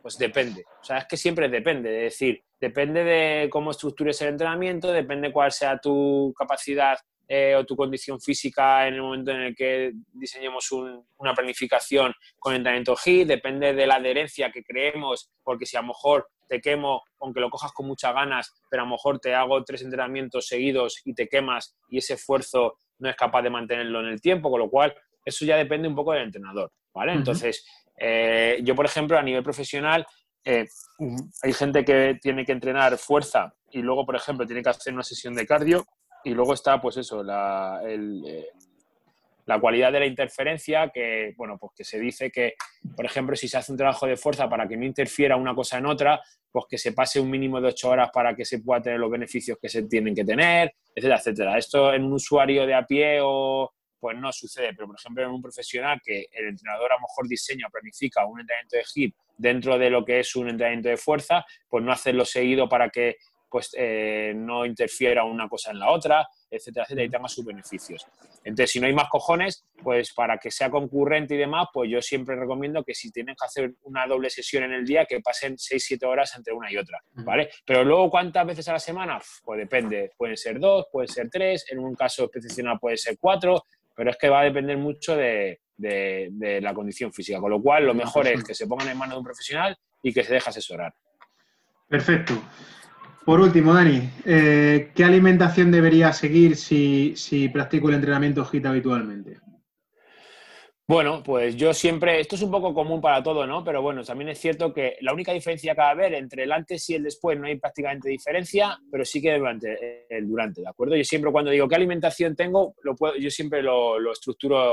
[0.02, 0.64] Pues depende.
[0.80, 2.06] O sea, es que siempre depende.
[2.06, 6.98] Es decir, depende de cómo estructures el entrenamiento, depende cuál sea tu capacidad
[7.32, 12.54] eh, o tu condición física en el momento en el que diseñemos una planificación con
[12.54, 17.04] entrenamiento HIIT, depende de la adherencia que creemos, porque si a lo mejor te quemo,
[17.20, 21.00] aunque lo cojas con muchas ganas, pero a lo mejor te hago tres entrenamientos seguidos
[21.04, 24.58] y te quemas y ese esfuerzo no es capaz de mantenerlo en el tiempo, con
[24.58, 24.92] lo cual
[25.24, 27.12] eso ya depende un poco del entrenador, ¿vale?
[27.12, 27.64] Entonces,
[28.00, 30.06] eh, yo, por ejemplo, a nivel profesional,
[30.42, 30.66] eh,
[31.42, 35.02] hay gente que tiene que entrenar fuerza y luego, por ejemplo, tiene que hacer una
[35.02, 35.86] sesión de cardio
[36.24, 38.48] y luego está, pues eso, la, eh,
[39.44, 42.54] la cualidad de la interferencia, que, bueno, pues que se dice que,
[42.96, 45.76] por ejemplo, si se hace un trabajo de fuerza para que no interfiera una cosa
[45.76, 48.80] en otra, pues que se pase un mínimo de ocho horas para que se pueda
[48.80, 51.58] tener los beneficios que se tienen que tener, etcétera, etcétera.
[51.58, 54.72] Esto en un usuario de a pie o pues no sucede.
[54.74, 58.24] Pero, por ejemplo, en un profesional que el entrenador a lo mejor diseña o planifica
[58.26, 61.92] un entrenamiento de hip dentro de lo que es un entrenamiento de fuerza, pues no
[61.92, 63.16] hacerlo seguido para que
[63.50, 68.06] pues eh, no interfiera una cosa en la otra, etcétera, etcétera, y tenga sus beneficios.
[68.44, 72.00] Entonces, si no hay más cojones, pues para que sea concurrente y demás, pues yo
[72.00, 75.56] siempre recomiendo que si tienen que hacer una doble sesión en el día, que pasen
[75.56, 77.50] 6-7 horas entre una y otra, ¿vale?
[77.66, 79.20] Pero luego, ¿cuántas veces a la semana?
[79.44, 83.64] Pues depende, pueden ser dos, pueden ser tres, en un caso excepcional puede ser cuatro,
[84.00, 87.38] pero es que va a depender mucho de, la condición física.
[87.38, 90.10] Con lo cual, lo mejor es que se pongan en manos de un profesional y
[90.10, 90.94] que se deje asesorar.
[91.86, 92.32] Perfecto.
[93.26, 99.36] Por último, Dani, eh, ¿qué alimentación debería seguir si, si practico el entrenamiento HIT habitualmente?
[100.90, 103.62] Bueno, pues yo siempre, esto es un poco común para todo, ¿no?
[103.62, 106.50] Pero bueno, también es cierto que la única diferencia que va a haber entre el
[106.50, 110.68] antes y el después no hay prácticamente diferencia, pero sí que durante el durante, ¿de
[110.68, 110.96] acuerdo?
[110.96, 114.72] Yo siempre cuando digo qué alimentación tengo, lo puedo, yo siempre lo, estructuro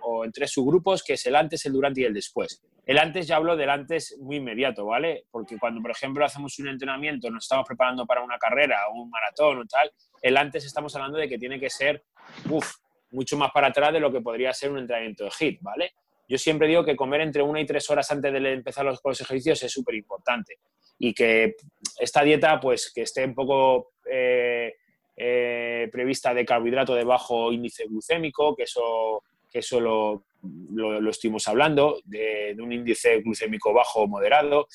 [0.00, 2.62] o en tres subgrupos, que es el antes, el durante y el después.
[2.84, 5.24] El antes ya hablo del antes muy inmediato, ¿vale?
[5.30, 9.60] Porque cuando, por ejemplo, hacemos un entrenamiento, nos estamos preparando para una carrera un maratón
[9.60, 12.04] o tal, el antes estamos hablando de que tiene que ser,
[12.50, 12.83] uff,
[13.14, 15.94] mucho más para atrás de lo que podría ser un entrenamiento de HIT, ¿vale?
[16.28, 19.62] Yo siempre digo que comer entre una y tres horas antes de empezar los, ejercicios
[19.62, 20.58] es súper importante
[20.98, 21.56] y que
[21.98, 24.74] esta dieta, pues, que esté un poco eh,
[25.16, 30.24] eh, prevista de carbohidrato de bajo índice glucémico, que eso, que eso lo,
[30.72, 34.66] lo, estuvimos hablando, de, un índice glucémico bajo o moderado,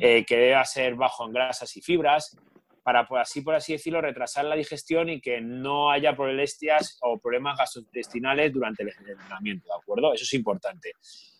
[0.00, 2.36] eh, que debe ser bajo en grasas y fibras,
[2.82, 7.58] para así por así decirlo retrasar la digestión y que no haya molestias o problemas
[7.58, 10.12] gastrointestinales durante el entrenamiento, ¿de acuerdo?
[10.12, 10.92] Eso es importante.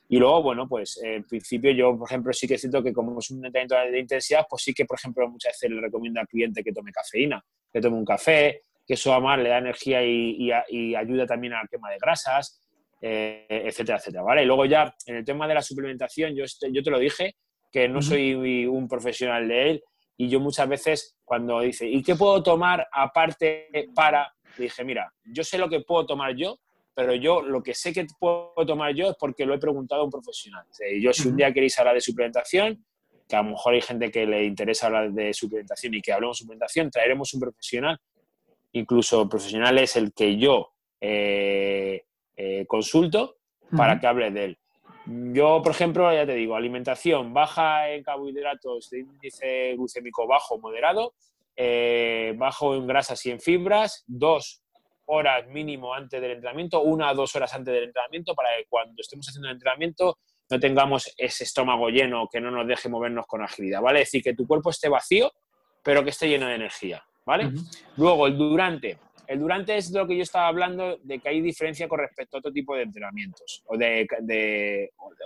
[0.08, 3.30] Y luego, bueno, pues en principio yo, por ejemplo, sí que siento que como es
[3.30, 6.62] un entrenamiento de intensidad, pues sí que, por ejemplo, muchas veces le recomiendo al cliente
[6.62, 10.94] que tome cafeína, que tome un café, que eso además le da energía y, y,
[10.94, 12.60] ayuda también a la quema de grasas,
[13.00, 14.42] eh, etcétera, etcétera, ¿vale?
[14.42, 17.36] Y luego ya, en el tema de la suplementación, yo, yo te lo dije,
[17.70, 18.34] que no soy
[18.66, 19.84] un profesional de él,
[20.16, 24.32] y yo muchas veces cuando dice, ¿y qué puedo tomar aparte para?
[24.56, 26.58] Dije, mira, yo sé lo que puedo tomar yo,
[26.94, 30.04] pero yo lo que sé que puedo tomar yo es porque lo he preguntado a
[30.04, 30.66] un profesional.
[31.00, 32.84] yo si un día queréis hablar de suplementación,
[33.26, 36.36] que a lo mejor hay gente que le interesa hablar de suplementación y que hablemos
[36.36, 37.98] de suplementación, traeremos un profesional
[38.72, 42.04] incluso profesional es el que yo eh,
[42.36, 43.38] eh, consulto
[43.76, 44.58] para que hable de él.
[45.06, 51.14] Yo, por ejemplo, ya te digo, alimentación baja en carbohidratos de índice glucémico bajo moderado,
[51.56, 54.62] eh, bajo en grasas y en fibras, dos
[55.06, 59.00] horas mínimo antes del entrenamiento, una o dos horas antes del entrenamiento, para que cuando
[59.00, 60.18] estemos haciendo el entrenamiento
[60.50, 64.02] no tengamos ese estómago lleno que no nos deje movernos con agilidad, ¿vale?
[64.02, 65.32] Es decir, que tu cuerpo esté vacío,
[65.82, 67.50] pero que esté lleno de energía, ¿vale?
[67.96, 68.98] Luego, el durante.
[69.32, 72.36] El durante es de lo que yo estaba hablando, de que hay diferencia con respecto
[72.36, 74.06] a otro tipo de entrenamientos o de,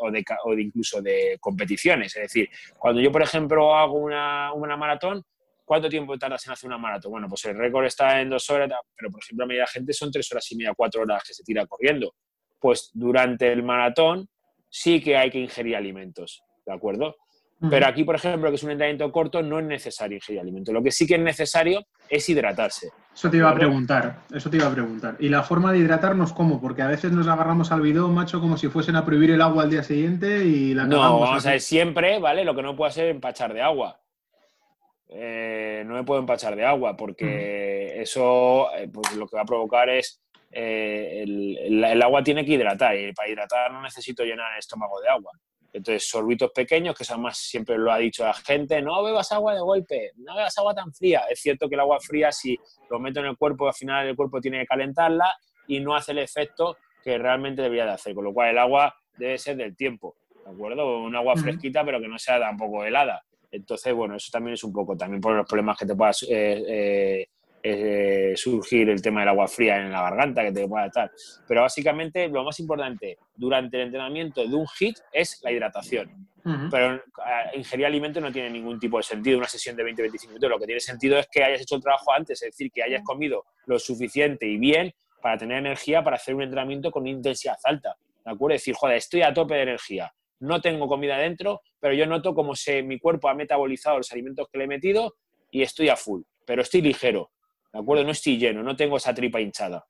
[0.01, 2.15] o de, incluso de competiciones.
[2.15, 5.25] Es decir, cuando yo, por ejemplo, hago una, una maratón,
[5.65, 7.11] ¿Cuánto tiempo tardas en hacer una maratón?
[7.11, 10.13] Bueno, pues el récord está en dos horas, pero por ejemplo, a media gente son
[10.13, 12.15] tres horas y media, cuatro horas que se tira corriendo.
[12.61, 14.29] Pues durante el maratón
[14.71, 17.17] sí que hay que ingerir alimentos, ¿de acuerdo?
[17.71, 20.75] Pero aquí, por ejemplo, que es un entrenamiento corto, no es necesario ingerir alimentos.
[20.75, 22.91] Lo que sí que es necesario es hidratarse.
[23.15, 25.17] Eso te iba a preguntar, eso te iba a preguntar.
[25.21, 26.61] ¿Y la forma de hidratarnos cómo?
[26.61, 29.63] Porque a veces nos agarramos al bidón, macho, como si fuesen a prohibir el agua
[29.63, 32.45] al día siguiente y la No, vamos a ver, siempre, ¿vale?
[32.45, 34.01] Lo que no puede ser empachar de agua.
[35.09, 39.47] Eh, no me puedo empachar de agua porque eso eh, pues lo que va a
[39.47, 44.59] provocar es eh, el, agua tiene que hidratar y para hidratar no necesito llenar el
[44.59, 45.31] estómago de agua.
[45.73, 49.61] Entonces, sorbitos pequeños, que además siempre lo ha dicho la gente, no bebas agua de
[49.61, 51.25] golpe, no bebas agua tan fría.
[51.31, 52.59] Es cierto que el agua fría, si
[52.91, 55.35] lo meto en el cuerpo, al final el cuerpo tiene que calentarla
[55.67, 58.15] y no hace el efecto que realmente debería de hacer.
[58.15, 61.03] Con lo cual, el agua debe ser del tiempo, ¿de acuerdo?
[61.03, 63.23] Un agua fresquita, pero que no sea tampoco helada.
[63.51, 66.65] Entonces, bueno, eso también es un poco también por los problemas que te pueda eh,
[66.69, 67.27] eh,
[67.69, 71.11] eh, surgir el tema del agua fría en la garganta, que te pueda estar.
[71.49, 76.29] Pero básicamente lo más importante durante el entrenamiento de un HIT es la hidratación.
[76.71, 77.03] Pero
[77.55, 79.39] ingerir alimento no tiene ningún tipo de sentido.
[79.39, 82.13] Una sesión de 20-25 minutos lo que tiene sentido es que hayas hecho el trabajo
[82.13, 86.37] antes, es decir, que hayas comido lo suficiente y bien para tener energía para hacer
[86.37, 87.97] un entrenamiento con intensidad alta.
[88.25, 88.55] ¿De acuerdo?
[88.55, 92.35] Es decir, joder, estoy a tope de energía no tengo comida dentro, pero yo noto
[92.35, 95.15] como se, mi cuerpo ha metabolizado los alimentos que le he metido
[95.51, 97.31] y estoy a full, pero estoy ligero,
[97.77, 98.05] ¿de acuerdo?
[98.05, 99.85] No estoy lleno, no tengo esa tripa hinchada.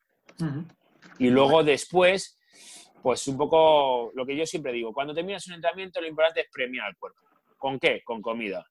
[1.18, 2.38] Y luego después,
[3.02, 6.46] pues un poco lo que yo siempre digo, cuando terminas un entrenamiento lo importante es
[6.52, 7.20] premiar al cuerpo.
[7.56, 8.02] ¿Con qué?
[8.04, 8.66] Con comida.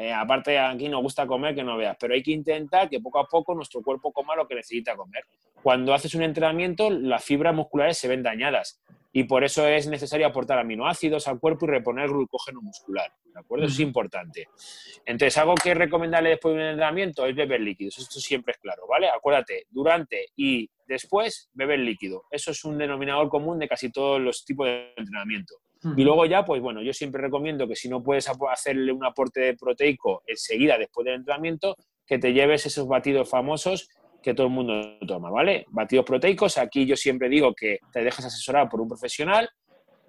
[0.00, 3.18] Eh, aparte, aquí nos gusta comer que no veas, pero hay que intentar que poco
[3.18, 5.24] a poco nuestro cuerpo coma lo que necesita comer.
[5.62, 8.80] Cuando haces un entrenamiento, las fibras musculares se ven dañadas
[9.12, 13.12] y por eso es necesario aportar aminoácidos al cuerpo y reponer glucógeno muscular.
[13.26, 13.66] ¿De acuerdo?
[13.66, 14.48] Eso es importante.
[15.04, 17.98] Entonces, algo que es recomendable después de un entrenamiento es beber líquidos.
[17.98, 19.06] Esto siempre es claro, ¿vale?
[19.10, 22.24] Acuérdate, durante y después beber líquido.
[22.30, 25.56] Eso es un denominador común de casi todos los tipos de entrenamiento.
[25.96, 29.56] Y luego ya, pues bueno, yo siempre recomiendo que si no puedes hacerle un aporte
[29.56, 31.74] proteico enseguida después del entrenamiento,
[32.06, 33.88] que te lleves esos batidos famosos
[34.22, 35.64] que todo el mundo toma, ¿vale?
[35.70, 39.48] Batidos proteicos, aquí yo siempre digo que te dejas asesorar por un profesional,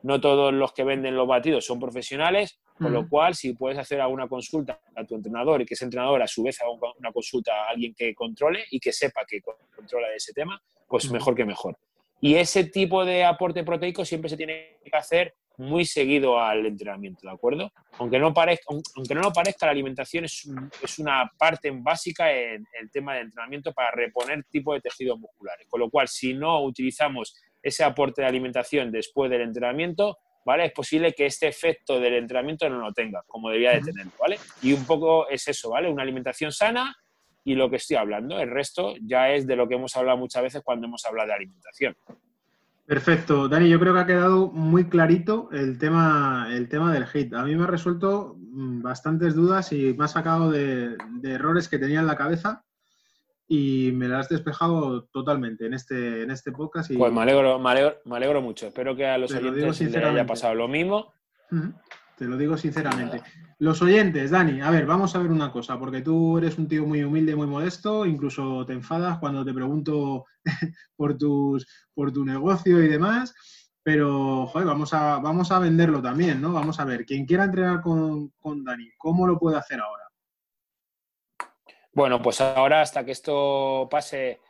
[0.03, 4.01] no todos los que venden los batidos son profesionales, con lo cual si puedes hacer
[4.01, 7.53] alguna consulta a tu entrenador y que ese entrenador a su vez haga una consulta
[7.53, 11.77] a alguien que controle y que sepa que controla ese tema, pues mejor que mejor.
[12.19, 17.27] Y ese tipo de aporte proteico siempre se tiene que hacer muy seguido al entrenamiento,
[17.27, 17.71] ¿de acuerdo?
[17.99, 20.49] Aunque no, parezca, aunque no lo parezca, la alimentación es,
[20.81, 25.67] es, una parte básica en el tema de entrenamiento para reponer tipo de tejidos musculares.
[25.69, 30.65] Con lo cual, si no utilizamos ese aporte de alimentación después del entrenamiento, ¿vale?
[30.65, 34.39] Es posible que este efecto del entrenamiento no lo tenga, como debía de tenerlo, ¿vale?
[34.61, 35.89] Y un poco es eso, ¿vale?
[35.89, 36.95] Una alimentación sana
[37.43, 38.39] y lo que estoy hablando.
[38.39, 41.35] El resto ya es de lo que hemos hablado muchas veces cuando hemos hablado de
[41.35, 41.95] alimentación.
[42.91, 47.34] Perfecto, Dani, yo creo que ha quedado muy clarito el tema, el tema del hit.
[47.34, 51.80] A mí me ha resuelto mm, bastantes dudas y me ha sacado de, errores que
[51.80, 52.65] tenía en la cabeza
[53.47, 56.91] y me las has despejado totalmente en este, en este podcast.
[56.91, 56.97] Y...
[56.97, 57.69] Pues me alegro, me
[58.17, 58.67] alegro, mucho.
[58.67, 61.13] Espero que a los oyentes les haya pasado lo mismo.
[62.21, 63.23] Te lo digo sinceramente.
[63.57, 66.86] Los oyentes, Dani, a ver, vamos a ver una cosa, porque tú eres un tío
[66.86, 70.25] muy humilde, muy modesto, incluso te enfadas cuando te pregunto
[70.96, 71.65] por, tus,
[71.96, 73.33] por tu negocio y demás,
[73.81, 76.54] pero joder, vamos a, vamos a venderlo también, ¿no?
[76.54, 80.04] Vamos a ver, quien quiera entrenar con, con Dani, ¿cómo lo puede hacer ahora?
[81.91, 84.41] Bueno, pues ahora hasta que esto pase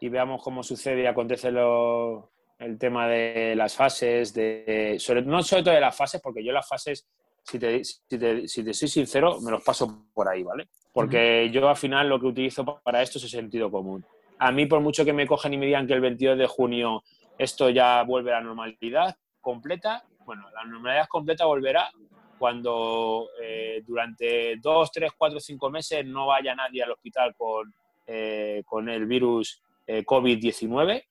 [0.00, 5.42] y veamos cómo sucede y acontece lo, el tema de las fases, de, sobre, no
[5.42, 7.06] sobre todo de las fases, porque yo las fases,
[7.42, 10.68] si te, si, te, si te soy sincero, me los paso por ahí, ¿vale?
[10.92, 14.04] Porque yo al final lo que utilizo para esto es el sentido común.
[14.38, 17.02] A mí, por mucho que me cojan y me digan que el 22 de junio
[17.38, 21.90] esto ya vuelve a la normalidad completa, bueno, la normalidad completa volverá
[22.38, 27.72] cuando eh, durante dos, tres, cuatro, cinco meses no vaya nadie al hospital con
[28.08, 31.02] eh, con el virus eh, COVID-19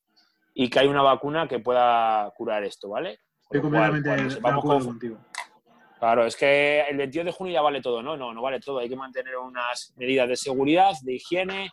[0.55, 3.19] y que hay una vacuna que pueda curar esto, ¿vale?
[3.43, 5.17] Estoy completamente de acuerdo contigo.
[5.99, 8.15] Claro, es que el 22 de junio ya vale todo, ¿no?
[8.15, 8.79] No, no vale todo.
[8.79, 11.71] Hay que mantener unas medidas de seguridad, de higiene,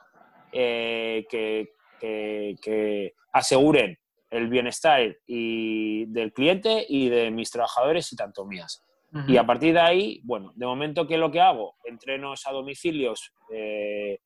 [0.52, 3.98] eh, que, aseguren
[4.30, 8.84] el bienestar y del cliente y de mis trabajadores y tanto mías.
[9.28, 11.76] Y a partir de ahí, bueno, de momento, ¿qué es lo que hago?
[11.84, 13.32] Entrenos a domicilios.
[13.52, 14.18] Eh,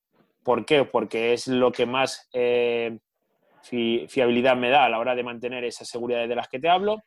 [0.45, 0.85] ¿Por qué?
[0.85, 2.99] Porque es lo que más eh,
[3.69, 7.03] fiabilidad me da a la hora de mantener esas seguridades de las que te hablo.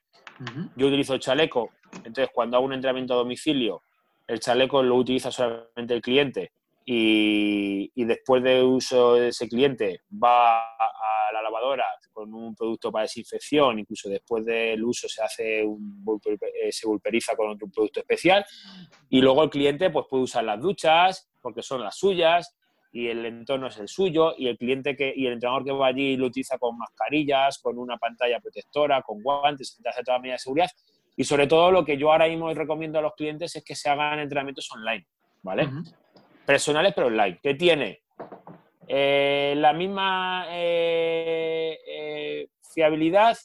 [0.75, 3.81] Yo utilizo el chaleco, entonces cuando hago un entrenamiento a domicilio,
[4.27, 6.53] el chaleco lo utiliza solamente el cliente
[6.85, 13.03] y, después de uso de ese cliente va a la lavadora con un producto para
[13.03, 18.45] desinfección, incluso después del uso se hace un, eh, se pulveriza con otro producto especial
[19.09, 22.55] y luego el cliente pues puede usar las duchas porque son las suyas
[22.91, 25.87] y el entorno es el suyo y el cliente que y el entrenador que va
[25.87, 30.33] allí lo utiliza con mascarillas, con una pantalla protectora, con guantes, hace toda la medida
[30.33, 30.69] de seguridad
[31.15, 33.89] y sobre todo lo que yo ahora mismo recomiendo a los clientes es que se
[33.89, 35.05] hagan entrenamientos online,
[35.43, 35.69] ¿vale?
[36.45, 37.39] Personales pero online.
[37.43, 38.01] ¿Qué tiene?
[38.87, 43.37] Eh, la misma eh, eh, fiabilidad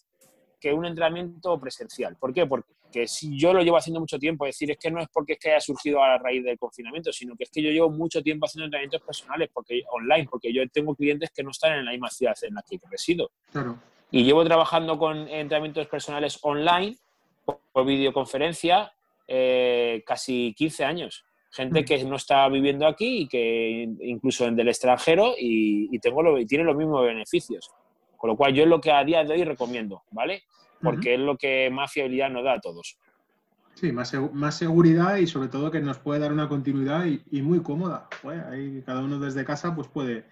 [0.59, 2.17] que un entrenamiento presencial.
[2.17, 2.47] ¿Por qué?
[2.47, 5.09] Porque que si yo lo llevo haciendo mucho tiempo, es decir, es que no es
[5.13, 7.91] porque es que haya surgido a raíz del confinamiento, sino que es que yo llevo
[7.91, 11.87] mucho tiempo haciendo entrenamientos personales porque online, porque yo tengo clientes que no están en
[11.87, 13.33] la misma ciudad en la que resido.
[14.13, 16.97] Y llevo trabajando con entrenamientos personales online
[17.45, 18.93] por, videoconferencia
[19.27, 21.25] eh, casi 15 años.
[21.51, 21.85] Gente mm.
[21.85, 26.47] que no está viviendo aquí y que incluso en del extranjero y, tengo lo, y
[26.47, 27.73] tiene los mismos beneficios.
[28.17, 30.45] Con lo cual yo es lo que a día de hoy recomiendo, ¿vale?
[30.83, 32.99] Porque es lo que más fiabilidad nos da a todos.
[33.75, 37.63] Sí, más, más seguridad y sobre todo que nos puede dar una continuidad y, muy
[37.63, 38.09] cómoda.
[38.51, 40.27] ahí cada uno desde casa pues puede,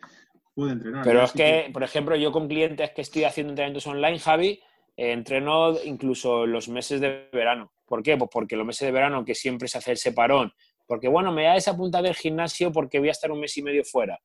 [0.55, 1.05] puede entrenar.
[1.05, 4.61] Pero es que, por ejemplo, yo con clientes que estoy haciendo entrenamientos online, Javi,
[4.97, 7.72] eh, entreno incluso los meses de verano.
[7.84, 8.16] ¿Por qué?
[8.16, 10.53] Pues porque los meses de verano que siempre se hace el separón,
[10.86, 13.62] porque bueno, me da esa punta del gimnasio porque voy a estar un mes y
[13.62, 14.20] medio fuera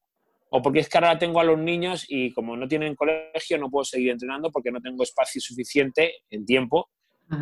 [0.49, 3.69] o porque es que ahora tengo a los niños y como no tienen colegio no
[3.69, 6.89] puedo seguir entrenando porque no tengo espacio suficiente en tiempo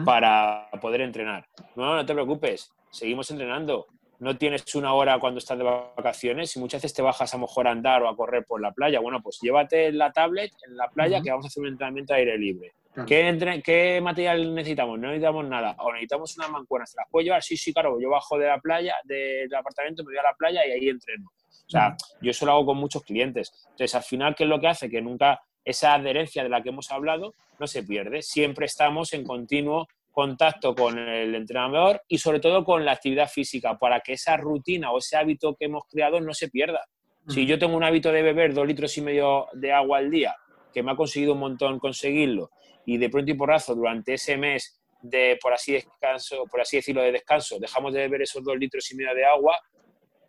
[0.03, 1.47] para poder entrenar.
[1.75, 3.87] No, no te preocupes, seguimos entrenando.
[4.17, 7.41] No tienes una hora cuando estás de vacaciones y muchas veces te bajas a lo
[7.41, 9.01] mejor a andar o a correr por la playa.
[9.01, 12.17] Bueno, pues llévate la tablet en la playa que vamos a hacer un entrenamiento a
[12.17, 12.73] aire libre.
[13.05, 14.97] ¿Qué, ¿Qué, material necesitamos?
[14.97, 15.75] No necesitamos nada.
[15.79, 16.93] O necesitamos unas mancuernas.
[16.93, 17.43] ¿Te las puedo llevar?
[17.43, 17.99] Sí, sí, claro.
[17.99, 21.29] Yo bajo de la playa, del apartamento, me voy a la playa y ahí entreno.
[21.67, 23.51] O sea, yo eso lo hago con muchos clientes.
[23.71, 24.89] Entonces, al final, ¿qué es lo que hace?
[24.89, 28.21] Que nunca esa adherencia de la que hemos hablado no se pierde.
[28.21, 33.77] Siempre estamos en continuo contacto con el entrenador y sobre todo con la actividad física
[33.77, 36.85] para que esa rutina o ese hábito que hemos creado no se pierda.
[37.27, 40.35] Si yo tengo un hábito de beber dos litros y medio de agua al día,
[40.71, 42.51] que me ha conseguido un montón conseguirlo,
[42.85, 47.01] y de pronto y porrazo durante ese mes de, por así, descanso, por así decirlo,
[47.01, 49.59] de descanso, dejamos de beber esos dos litros y medio de agua,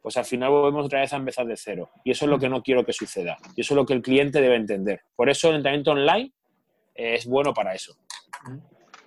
[0.07, 1.90] pues al final volvemos otra vez a empezar de cero.
[2.04, 3.38] Y eso es lo que no quiero que suceda.
[3.57, 5.00] Y eso es lo que el cliente debe entender.
[5.16, 6.32] Por eso el entrenamiento online
[6.94, 7.96] es bueno para eso.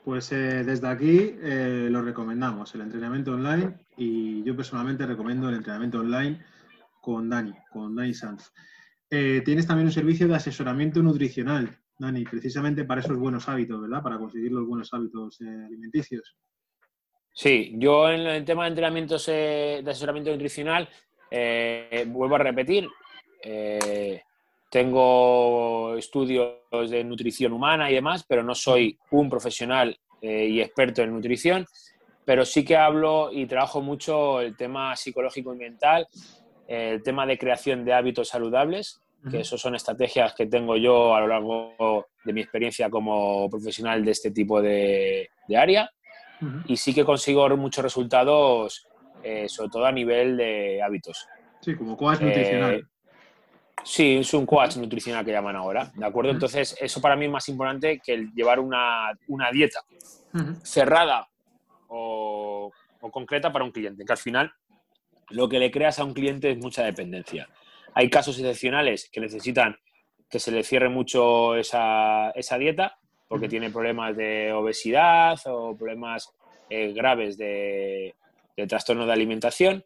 [0.03, 3.77] Pues eh, desde aquí eh, lo recomendamos, el entrenamiento online.
[3.95, 6.43] Y yo personalmente recomiendo el entrenamiento online
[6.99, 8.51] con Dani, con Dani Sanz.
[9.09, 14.03] Eh, tienes también un servicio de asesoramiento nutricional, Dani, precisamente para esos buenos hábitos, ¿verdad?
[14.03, 16.35] Para conseguir los buenos hábitos alimenticios.
[17.33, 20.89] Sí, yo en el tema de entrenamientos eh, de asesoramiento nutricional,
[21.31, 22.87] eh, vuelvo a repetir,
[23.41, 24.21] eh,
[24.69, 26.57] tengo estudios
[26.89, 31.65] de nutrición humana y demás, pero no soy un profesional y experto en nutrición,
[32.25, 36.07] pero sí que hablo y trabajo mucho el tema psicológico y mental,
[36.67, 39.01] el tema de creación de hábitos saludables,
[39.31, 44.03] que eso son estrategias que tengo yo a lo largo de mi experiencia como profesional
[44.03, 45.89] de este tipo de área
[46.65, 48.87] y sí que consigo muchos resultados,
[49.23, 51.27] eh, sobre todo a nivel de hábitos.
[51.61, 52.75] Sí, como coach nutricional.
[52.75, 52.83] Eh,
[53.83, 56.31] sí, es un coach nutricional que llaman ahora, ¿de acuerdo?
[56.31, 59.11] Entonces, eso para mí es más importante que el llevar una,
[59.51, 59.81] dieta
[60.63, 61.27] cerrada
[61.87, 62.71] o,
[63.01, 64.53] o concreta para un cliente, que al final
[65.29, 67.49] lo que le creas a un cliente es mucha dependencia.
[67.93, 69.77] Hay casos excepcionales que necesitan
[70.29, 72.99] que se le cierre mucho esa, esa dieta
[73.29, 76.29] porque tiene problemas de obesidad o problemas
[76.69, 78.15] eh, graves de,
[78.67, 79.85] trastorno de alimentación,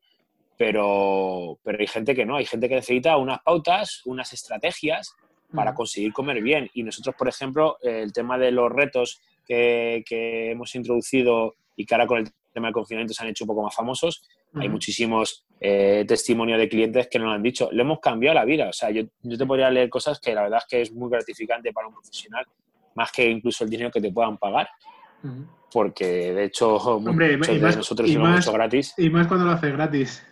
[0.58, 5.14] pero, pero hay gente que no, hay gente que necesita unas pautas, unas estrategias
[5.54, 6.72] para conseguir comer bien.
[6.74, 12.08] Y nosotros, por ejemplo, el tema de los retos que, hemos introducido y que ahora
[12.08, 14.24] con el tema del confinamiento se han hecho un poco más famosos,
[14.56, 18.70] hay muchísimos eh, testimonio de clientes que nos han dicho, le hemos cambiado la vida.
[18.70, 21.10] O sea, yo, yo, te podría leer cosas que la verdad es que es muy
[21.10, 22.46] gratificante para un profesional,
[22.96, 24.70] más que incluso el dinero que te puedan pagar.
[25.72, 28.94] Porque de hecho, Hombre, muchos de nosotros lo hemos hecho gratis.
[28.98, 30.28] Y más cuando lo haces gratis.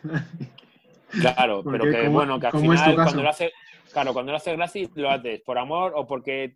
[1.09, 3.51] Claro, pero que bueno, que al final cuando lo haces
[3.91, 6.55] Claro, cuando lo haces gratis, lo haces por amor o porque,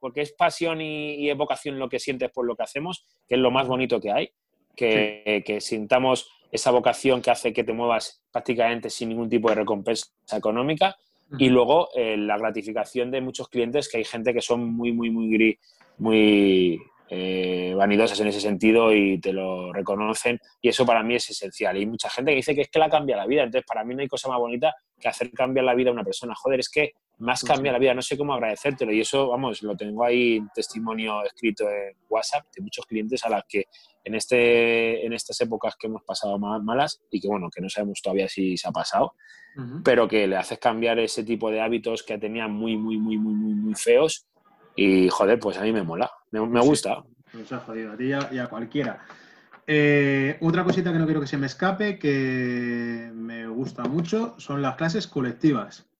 [0.00, 3.40] porque es pasión y, y, vocación lo que sientes por lo que hacemos, que es
[3.40, 4.32] lo más bonito que hay,
[4.74, 9.56] que, que sintamos esa vocación que hace que te muevas prácticamente sin ningún tipo de
[9.56, 10.96] recompensa económica.
[11.38, 15.10] Y luego eh, la gratificación de muchos clientes, que hay gente que son muy, muy,
[15.10, 15.58] muy,
[15.98, 20.38] muy eh, vanidosas en ese sentido y te lo reconocen.
[20.60, 21.76] Y eso para mí es esencial.
[21.76, 23.42] Y hay mucha gente que dice que es que la cambia la vida.
[23.42, 26.04] Entonces, para mí no hay cosa más bonita que hacer cambiar la vida a una
[26.04, 26.34] persona.
[26.34, 27.94] Joder, es que más cambia la vida.
[27.94, 28.92] No sé cómo agradecértelo.
[28.92, 33.30] Y eso, vamos, lo tengo ahí en testimonio escrito en WhatsApp de muchos clientes a
[33.30, 33.66] las que
[34.04, 38.02] en, este, en estas épocas que hemos pasado malas y que, bueno, que no sabemos
[38.02, 39.14] todavía si se ha pasado,
[39.84, 43.34] pero que le haces cambiar ese tipo de hábitos que tenían muy, muy, muy, muy,
[43.34, 44.26] muy, muy feos.
[44.74, 47.04] Y, joder, pues a mí me mola, me, me gusta.
[47.32, 49.06] Nos ha jodido a ti y a, cualquiera.
[49.66, 54.60] Eh, otra cosita que no quiero que se me escape, que me gusta mucho, son
[54.60, 55.91] las clases colectivas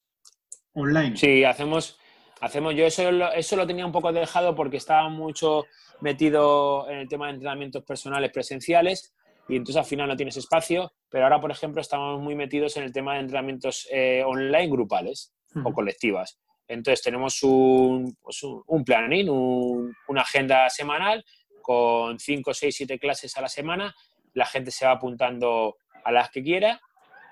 [0.75, 1.17] online.
[1.17, 1.99] Sí, hacemos,
[2.41, 5.67] hacemos yo eso, eso lo tenía un poco dejado porque estaba mucho
[6.01, 9.15] metido en el tema de entrenamientos personales presenciales
[9.49, 12.85] y entonces al final no tienes espacio, pero ahora, por ejemplo, estamos muy metidos en
[12.85, 15.33] el tema de entrenamientos eh, online grupales
[15.65, 16.39] o colectivas.
[16.69, 21.25] Entonces tenemos un, pues un, planning, una agenda semanal
[21.61, 23.95] con 5, 6, 7 clases a la semana.
[24.33, 26.81] La gente se va apuntando a las que quiera.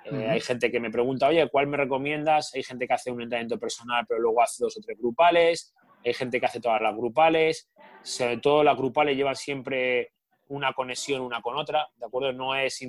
[0.05, 2.55] Eh, hay gente que me pregunta, oye, ¿cuál me recomiendas?
[2.55, 5.75] Hay gente que hace un entrenamiento personal, pero luego hace dos o tres grupales.
[6.05, 7.69] Hay gente que hace todas las grupales,
[8.03, 10.13] sobre todo las grupales llevan siempre
[10.49, 12.33] una conexión una con otra, ¿de acuerdo?
[12.33, 12.81] No es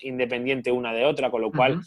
[0.00, 1.80] independiente una de otra, con lo cual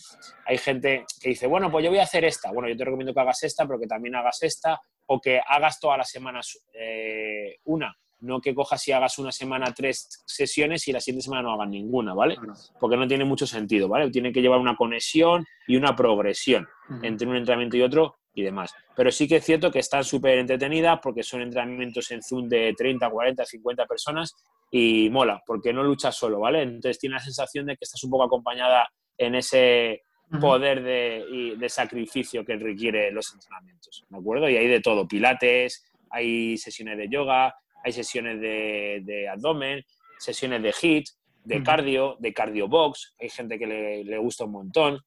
[0.45, 3.13] hay gente que dice, bueno, pues yo voy a hacer esta, bueno, yo te recomiendo
[3.13, 7.57] que hagas esta, pero que también hagas esta, o que hagas todas las semanas eh,
[7.63, 11.53] una, no que cojas y hagas una semana tres sesiones y la siguiente semana no
[11.53, 12.37] hagas ninguna, ¿vale?
[12.79, 14.09] Porque no tiene mucho sentido, ¿vale?
[14.09, 16.67] Tiene que llevar una conexión y una progresión
[17.01, 18.73] entre un entrenamiento y otro y demás.
[18.95, 22.73] Pero sí que es cierto que están súper entretenidas porque son entrenamientos en Zoom de
[22.77, 24.33] 30, 40, 50 personas
[24.71, 26.61] y mola, porque no luchas solo, ¿vale?
[26.61, 30.01] Entonces tiene la sensación de que estás un poco acompañada en ese
[30.39, 34.49] poder de, de sacrificio que requiere los entrenamientos, ¿de acuerdo?
[34.49, 37.53] Y hay de todo, pilates, hay sesiones de yoga,
[37.83, 39.83] hay sesiones de, abdomen,
[40.17, 41.05] sesiones de HIIT,
[41.43, 44.99] de cardio, de cardio box, hay gente que le, le gusta un montón.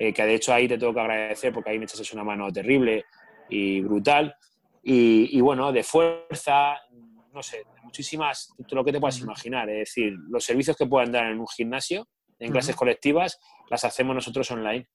[0.00, 2.52] Eh, que de hecho ahí te tengo que agradecer porque ahí me echas una mano
[2.52, 3.04] terrible
[3.50, 4.34] y brutal.
[4.90, 6.76] Y, bueno, de fuerza,
[7.34, 9.68] no sé, muchísimas, lo que te puedas imaginar.
[9.68, 12.08] Es decir, los servicios que puedan dar en un gimnasio,
[12.38, 14.88] en clases colectivas, las hacemos nosotros online,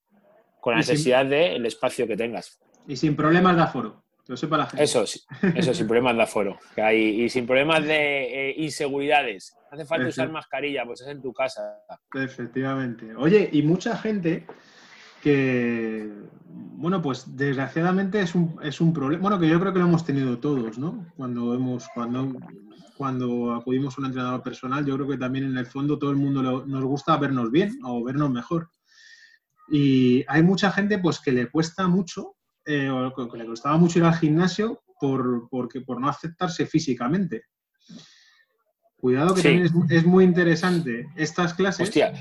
[0.59, 2.59] con la necesidad del espacio que tengas.
[2.87, 4.03] Y sin problemas de aforo.
[4.27, 4.83] Lo sepa la gente.
[4.83, 6.57] Eso, eso sin problemas de aforo.
[6.93, 9.53] Y sin problemas de eh, inseguridades.
[9.69, 11.79] hace falta usar mascarilla, pues es en tu casa.
[12.13, 13.13] Efectivamente.
[13.15, 14.45] Oye, y mucha gente
[15.21, 16.09] que,
[16.45, 20.05] bueno, pues desgraciadamente es un, es un problema, bueno, que yo creo que lo hemos
[20.05, 21.05] tenido todos, ¿no?
[21.15, 22.37] Cuando, hemos, cuando,
[22.97, 26.17] cuando acudimos a un entrenador personal, yo creo que también en el fondo todo el
[26.17, 28.69] mundo nos gusta vernos bien o vernos mejor.
[29.69, 32.35] Y hay mucha gente pues que le cuesta mucho,
[32.65, 37.43] eh, o que le costaba mucho ir al gimnasio por, porque, por no aceptarse físicamente.
[38.97, 41.89] Cuidado que también es, muy interesante estas clases.
[41.89, 42.13] Hostia.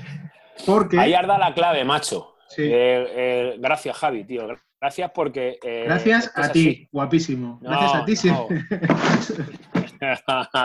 [0.65, 0.99] Porque...
[0.99, 2.35] Ahí arda la clave, macho.
[2.57, 4.47] Eh, eh, gracias, Javi, tío.
[4.83, 5.57] Gracias porque.
[5.63, 7.57] Eh, gracias a ti, guapísimo.
[7.61, 8.29] gracias a ti, sí.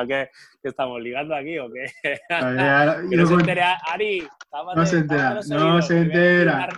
[0.09, 0.29] ¿Qué,
[0.65, 1.87] estamos ligando aquí o qué?
[3.17, 4.27] no se entere, Ari.
[4.75, 6.69] No se entera, no se entera.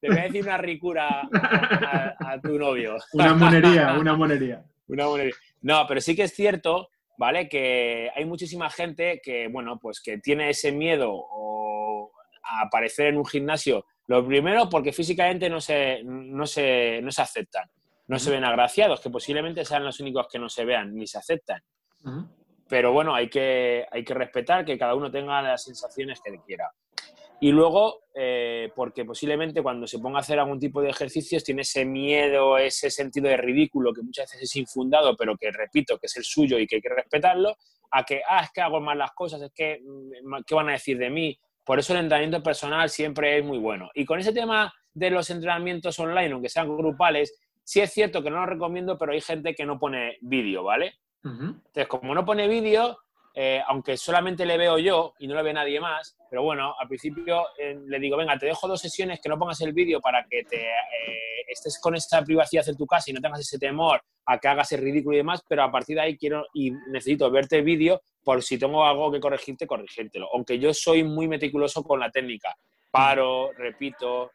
[0.00, 2.96] Te voy a decir una ricura a, tu novio.
[3.12, 4.64] Una monería, una monería.
[4.88, 5.34] Una monería.
[5.62, 6.88] No, pero sí que es cierto,
[7.18, 7.48] ¿vale?
[7.48, 11.26] Que hay muchísima gente que, bueno, pues que tiene ese miedo
[12.42, 17.22] a aparecer en un gimnasio lo primero, porque físicamente no se, no se, no se
[17.22, 17.70] aceptan,
[18.08, 21.18] no se ven agraciados, que posiblemente sean los únicos que no se vean ni se
[21.18, 21.62] aceptan.
[22.68, 26.72] Pero bueno, hay que, hay que respetar que cada uno tenga las sensaciones que quiera.
[27.40, 31.62] Y luego, eh, porque posiblemente cuando se ponga a hacer algún tipo de ejercicios tiene
[31.62, 36.06] ese miedo, ese sentido de ridículo que muchas veces es infundado, pero que repito, que
[36.06, 37.56] es el suyo y que hay que respetarlo,
[37.90, 40.72] a que, ah, es que hago mal las cosas, es que, mm, ¿qué van a
[40.72, 41.38] decir de mí?
[41.64, 43.90] Por eso el entrenamiento personal siempre es muy bueno.
[43.94, 48.30] Y con ese tema de los entrenamientos online, aunque sean grupales, sí es cierto que
[48.30, 50.94] no lo recomiendo, pero hay gente que no pone vídeo, ¿vale?
[51.22, 52.98] Entonces, como no pone vídeo,
[53.32, 56.88] eh, aunque solamente le veo yo y no le ve nadie más, pero bueno, al
[56.88, 60.26] principio eh, le digo, venga, te dejo dos sesiones que no pongas el vídeo para
[60.28, 64.02] que te eh, estés con esta privacidad en tu casa y no tengas ese temor
[64.26, 67.30] a que hagas el ridículo y demás, pero a partir de ahí quiero y necesito
[67.30, 70.28] verte el vídeo por si tengo algo que corregirte, corregírtelo.
[70.34, 72.54] Aunque yo soy muy meticuloso con la técnica.
[72.90, 74.32] Paro, repito,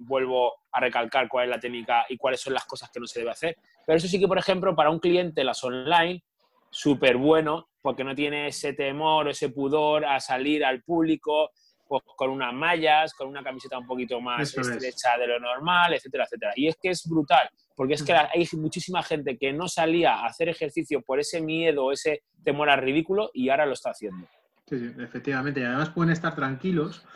[0.00, 3.20] vuelvo a recalcar cuál es la técnica y cuáles son las cosas que no se
[3.20, 3.56] debe hacer.
[3.86, 6.22] Pero eso sí que, por ejemplo, para un cliente las online,
[6.76, 11.50] súper bueno, porque no tiene ese temor, ese pudor a salir al público
[11.88, 16.24] pues, con unas mallas, con una camiseta un poquito más estrecha de lo normal, etcétera,
[16.24, 16.52] etcétera.
[16.54, 18.16] Y es que es brutal, porque es que mm.
[18.34, 22.82] hay muchísima gente que no salía a hacer ejercicio por ese miedo, ese temor al
[22.82, 24.26] ridículo y ahora lo está haciendo.
[24.68, 25.60] Sí, sí, efectivamente.
[25.60, 27.06] Y además pueden estar tranquilos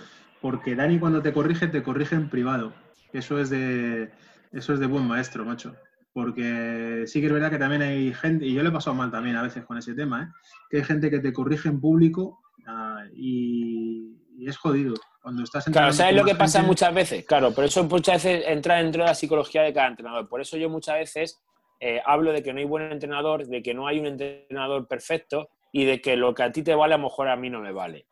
[0.40, 2.72] porque Dani cuando te corrige, te corrige en privado.
[3.12, 4.10] Eso es de,
[4.52, 5.76] eso es de buen maestro, macho.
[6.12, 9.10] Porque sí que es verdad que también hay gente, y yo le he pasado mal
[9.10, 10.26] también a veces con ese tema, ¿eh?
[10.68, 14.94] que hay gente que te corrige en público ah, y, es jodido.
[15.22, 17.26] Cuando estás Claro, ¿sabes lo que pasa muchas veces?
[17.26, 20.28] Claro, pero eso muchas veces entra dentro de la psicología de cada entrenador.
[20.28, 21.42] Por eso yo muchas veces
[21.78, 25.50] eh, hablo de que no hay buen entrenador, de que no hay un entrenador perfecto
[25.72, 27.60] y de que lo que a ti te vale a lo mejor a mí no
[27.60, 28.06] me vale.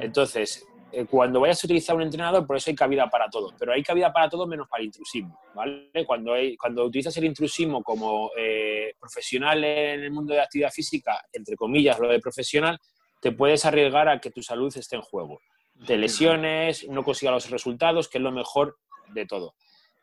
[0.00, 3.72] Entonces, eh, cuando vayas a utilizar un entrenador, por eso hay cabida para todos, pero
[3.72, 5.90] hay cabida para todos menos para el intrusismo, ¿vale?
[6.06, 11.24] Cuando, hay, cuando utilizas el intrusismo como eh, profesional en el mundo de actividad física,
[11.32, 12.78] entre comillas, lo de profesional,
[13.20, 15.40] te puedes arriesgar a que tu salud esté en juego.
[15.86, 18.76] Te lesiones, no consigas los resultados, que es lo mejor
[19.08, 19.54] de todo.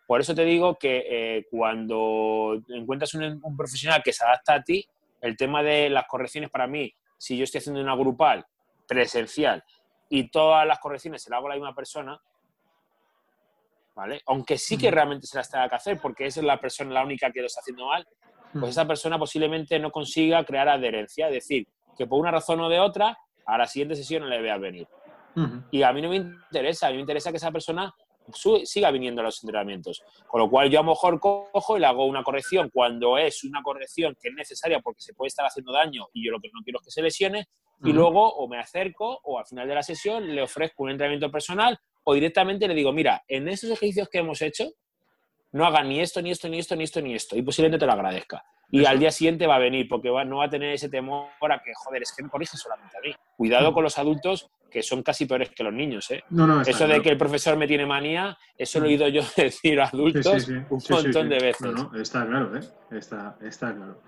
[0.08, 4.64] Por eso te digo que eh, cuando encuentras un, un profesional que se adapta a
[4.64, 4.88] ti,
[5.22, 8.46] el tema de las correcciones para mí, si yo estoy haciendo una grupal
[8.88, 9.64] presencial
[10.10, 12.20] y todas las correcciones se las hago a la misma persona,
[13.96, 14.22] ¿vale?
[14.28, 17.04] Aunque sí que realmente se las tenga que hacer, porque esa es la persona la
[17.04, 18.08] única que lo está haciendo mal,
[18.54, 22.70] pues esa persona posiblemente no consiga crear adherencia, es decir, que por una razón o
[22.70, 24.88] de otra, a la siguiente sesión no le vea venir.
[25.70, 27.94] Y a mí no me interesa, a mí me interesa que esa persona
[28.64, 30.04] siga viniendo a los entrenamientos.
[30.28, 33.44] Con lo cual yo a lo mejor cojo y le hago una corrección cuando es
[33.44, 36.50] una corrección que es necesaria porque se puede estar haciendo daño y yo lo que
[36.54, 37.48] no quiero es que se lesione,
[37.84, 41.30] y luego o me acerco o al final de la sesión le ofrezco un entrenamiento
[41.32, 44.70] personal o directamente le digo, mira, en estos ejercicios que hemos hecho,
[45.52, 47.36] no hagan ni esto, ni esto, ni esto, ni esto, ni esto.
[47.36, 48.44] Y posiblemente te lo agradezca.
[48.70, 51.62] Y al día siguiente va a venir porque no va a tener ese temor a
[51.64, 53.16] que, joder, es que me corrige solamente a mí.
[53.36, 56.12] Cuidado con los adultos que son casi peores que los niños.
[56.12, 56.24] ¿eh?
[56.66, 59.86] eso de que el profesor me tiene manía, eso lo he oído yo decir a
[59.86, 61.72] adultos un montón de veces.
[61.96, 62.62] está claro, ¿eh?
[62.92, 64.02] está, está claro.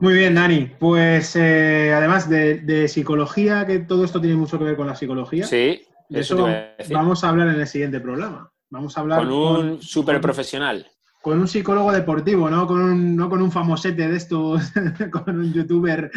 [0.00, 0.70] Muy bien, Dani.
[0.78, 5.44] Pues eh, además de, psicología, que todo esto tiene mucho que ver con la psicología.
[5.44, 6.48] Sí, eso,
[6.90, 8.50] vamos a hablar en el siguiente programa.
[8.70, 10.86] Vamos a hablar con un super profesional.
[11.20, 12.66] Con un psicólogo deportivo, ¿no?
[12.66, 14.72] Con un, no con un famosete de estos,
[15.10, 16.10] con un youtuber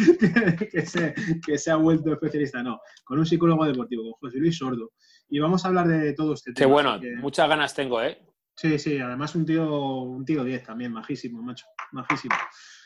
[0.72, 2.80] que, se, que se ha vuelto especialista, no.
[3.04, 4.92] Con un psicólogo deportivo, con José Luis Sordo.
[5.28, 6.68] Y vamos a hablar de todo este tema.
[6.68, 8.20] Qué bueno, muchas ganas tengo, ¿eh?
[8.56, 12.36] Sí, sí, además un tío, un tío 10 también, majísimo, macho, majísimo.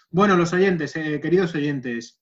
[0.09, 2.21] Bueno, los oyentes, eh, queridos oyentes,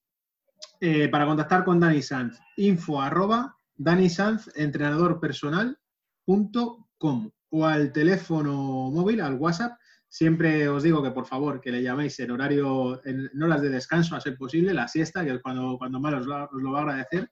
[0.80, 9.22] eh, para contactar con Dani Sanz, info arroba Dani Sanz, entrenadorpersonal.com o al teléfono móvil,
[9.22, 9.74] al WhatsApp.
[10.08, 14.16] Siempre os digo que por favor que le llaméis en horario, en horas de descanso
[14.16, 16.80] a ser posible, la siesta, que es cuando, cuando más os lo, os lo va
[16.80, 17.32] a agradecer.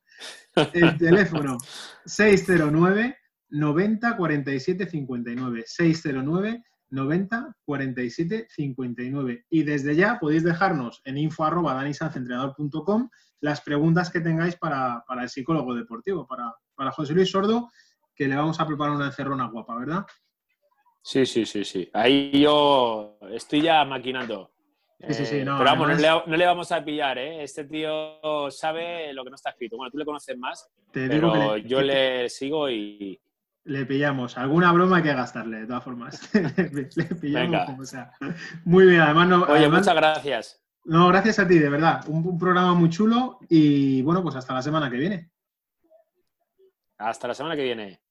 [0.73, 1.57] El teléfono
[2.05, 3.17] 609
[3.49, 5.63] 90 47 59.
[5.65, 9.45] 609 90 47 59.
[9.49, 11.83] Y desde ya podéis dejarnos en info arroba
[13.39, 17.71] las preguntas que tengáis para, el psicólogo deportivo, para, para, José Luis Sordo,
[18.13, 20.05] que le vamos a preparar una encerrona guapa, ¿verdad?
[21.01, 21.89] Sí, sí, sí, sí.
[21.93, 24.51] Ahí yo estoy ya maquinando.
[25.07, 25.87] Sí, sí, sí, no, pero vamos,
[26.27, 27.41] no, le, vamos a pillar, ¿eh?
[27.41, 29.75] Este tío sabe lo que no está escrito.
[29.75, 33.19] Bueno, tú le conoces más, pero yo le sigo y,
[33.63, 34.37] le pillamos.
[34.37, 36.29] Alguna broma hay que gastarle, de todas formas.
[36.33, 38.11] le, pillamos como sea.
[38.65, 39.43] Muy bien, además no.
[39.43, 40.61] Oye, muchas gracias.
[40.83, 42.03] No, gracias a ti, de verdad.
[42.07, 45.31] Un, programa muy chulo y bueno, pues hasta la semana que viene.
[46.97, 48.01] Hasta la semana que viene.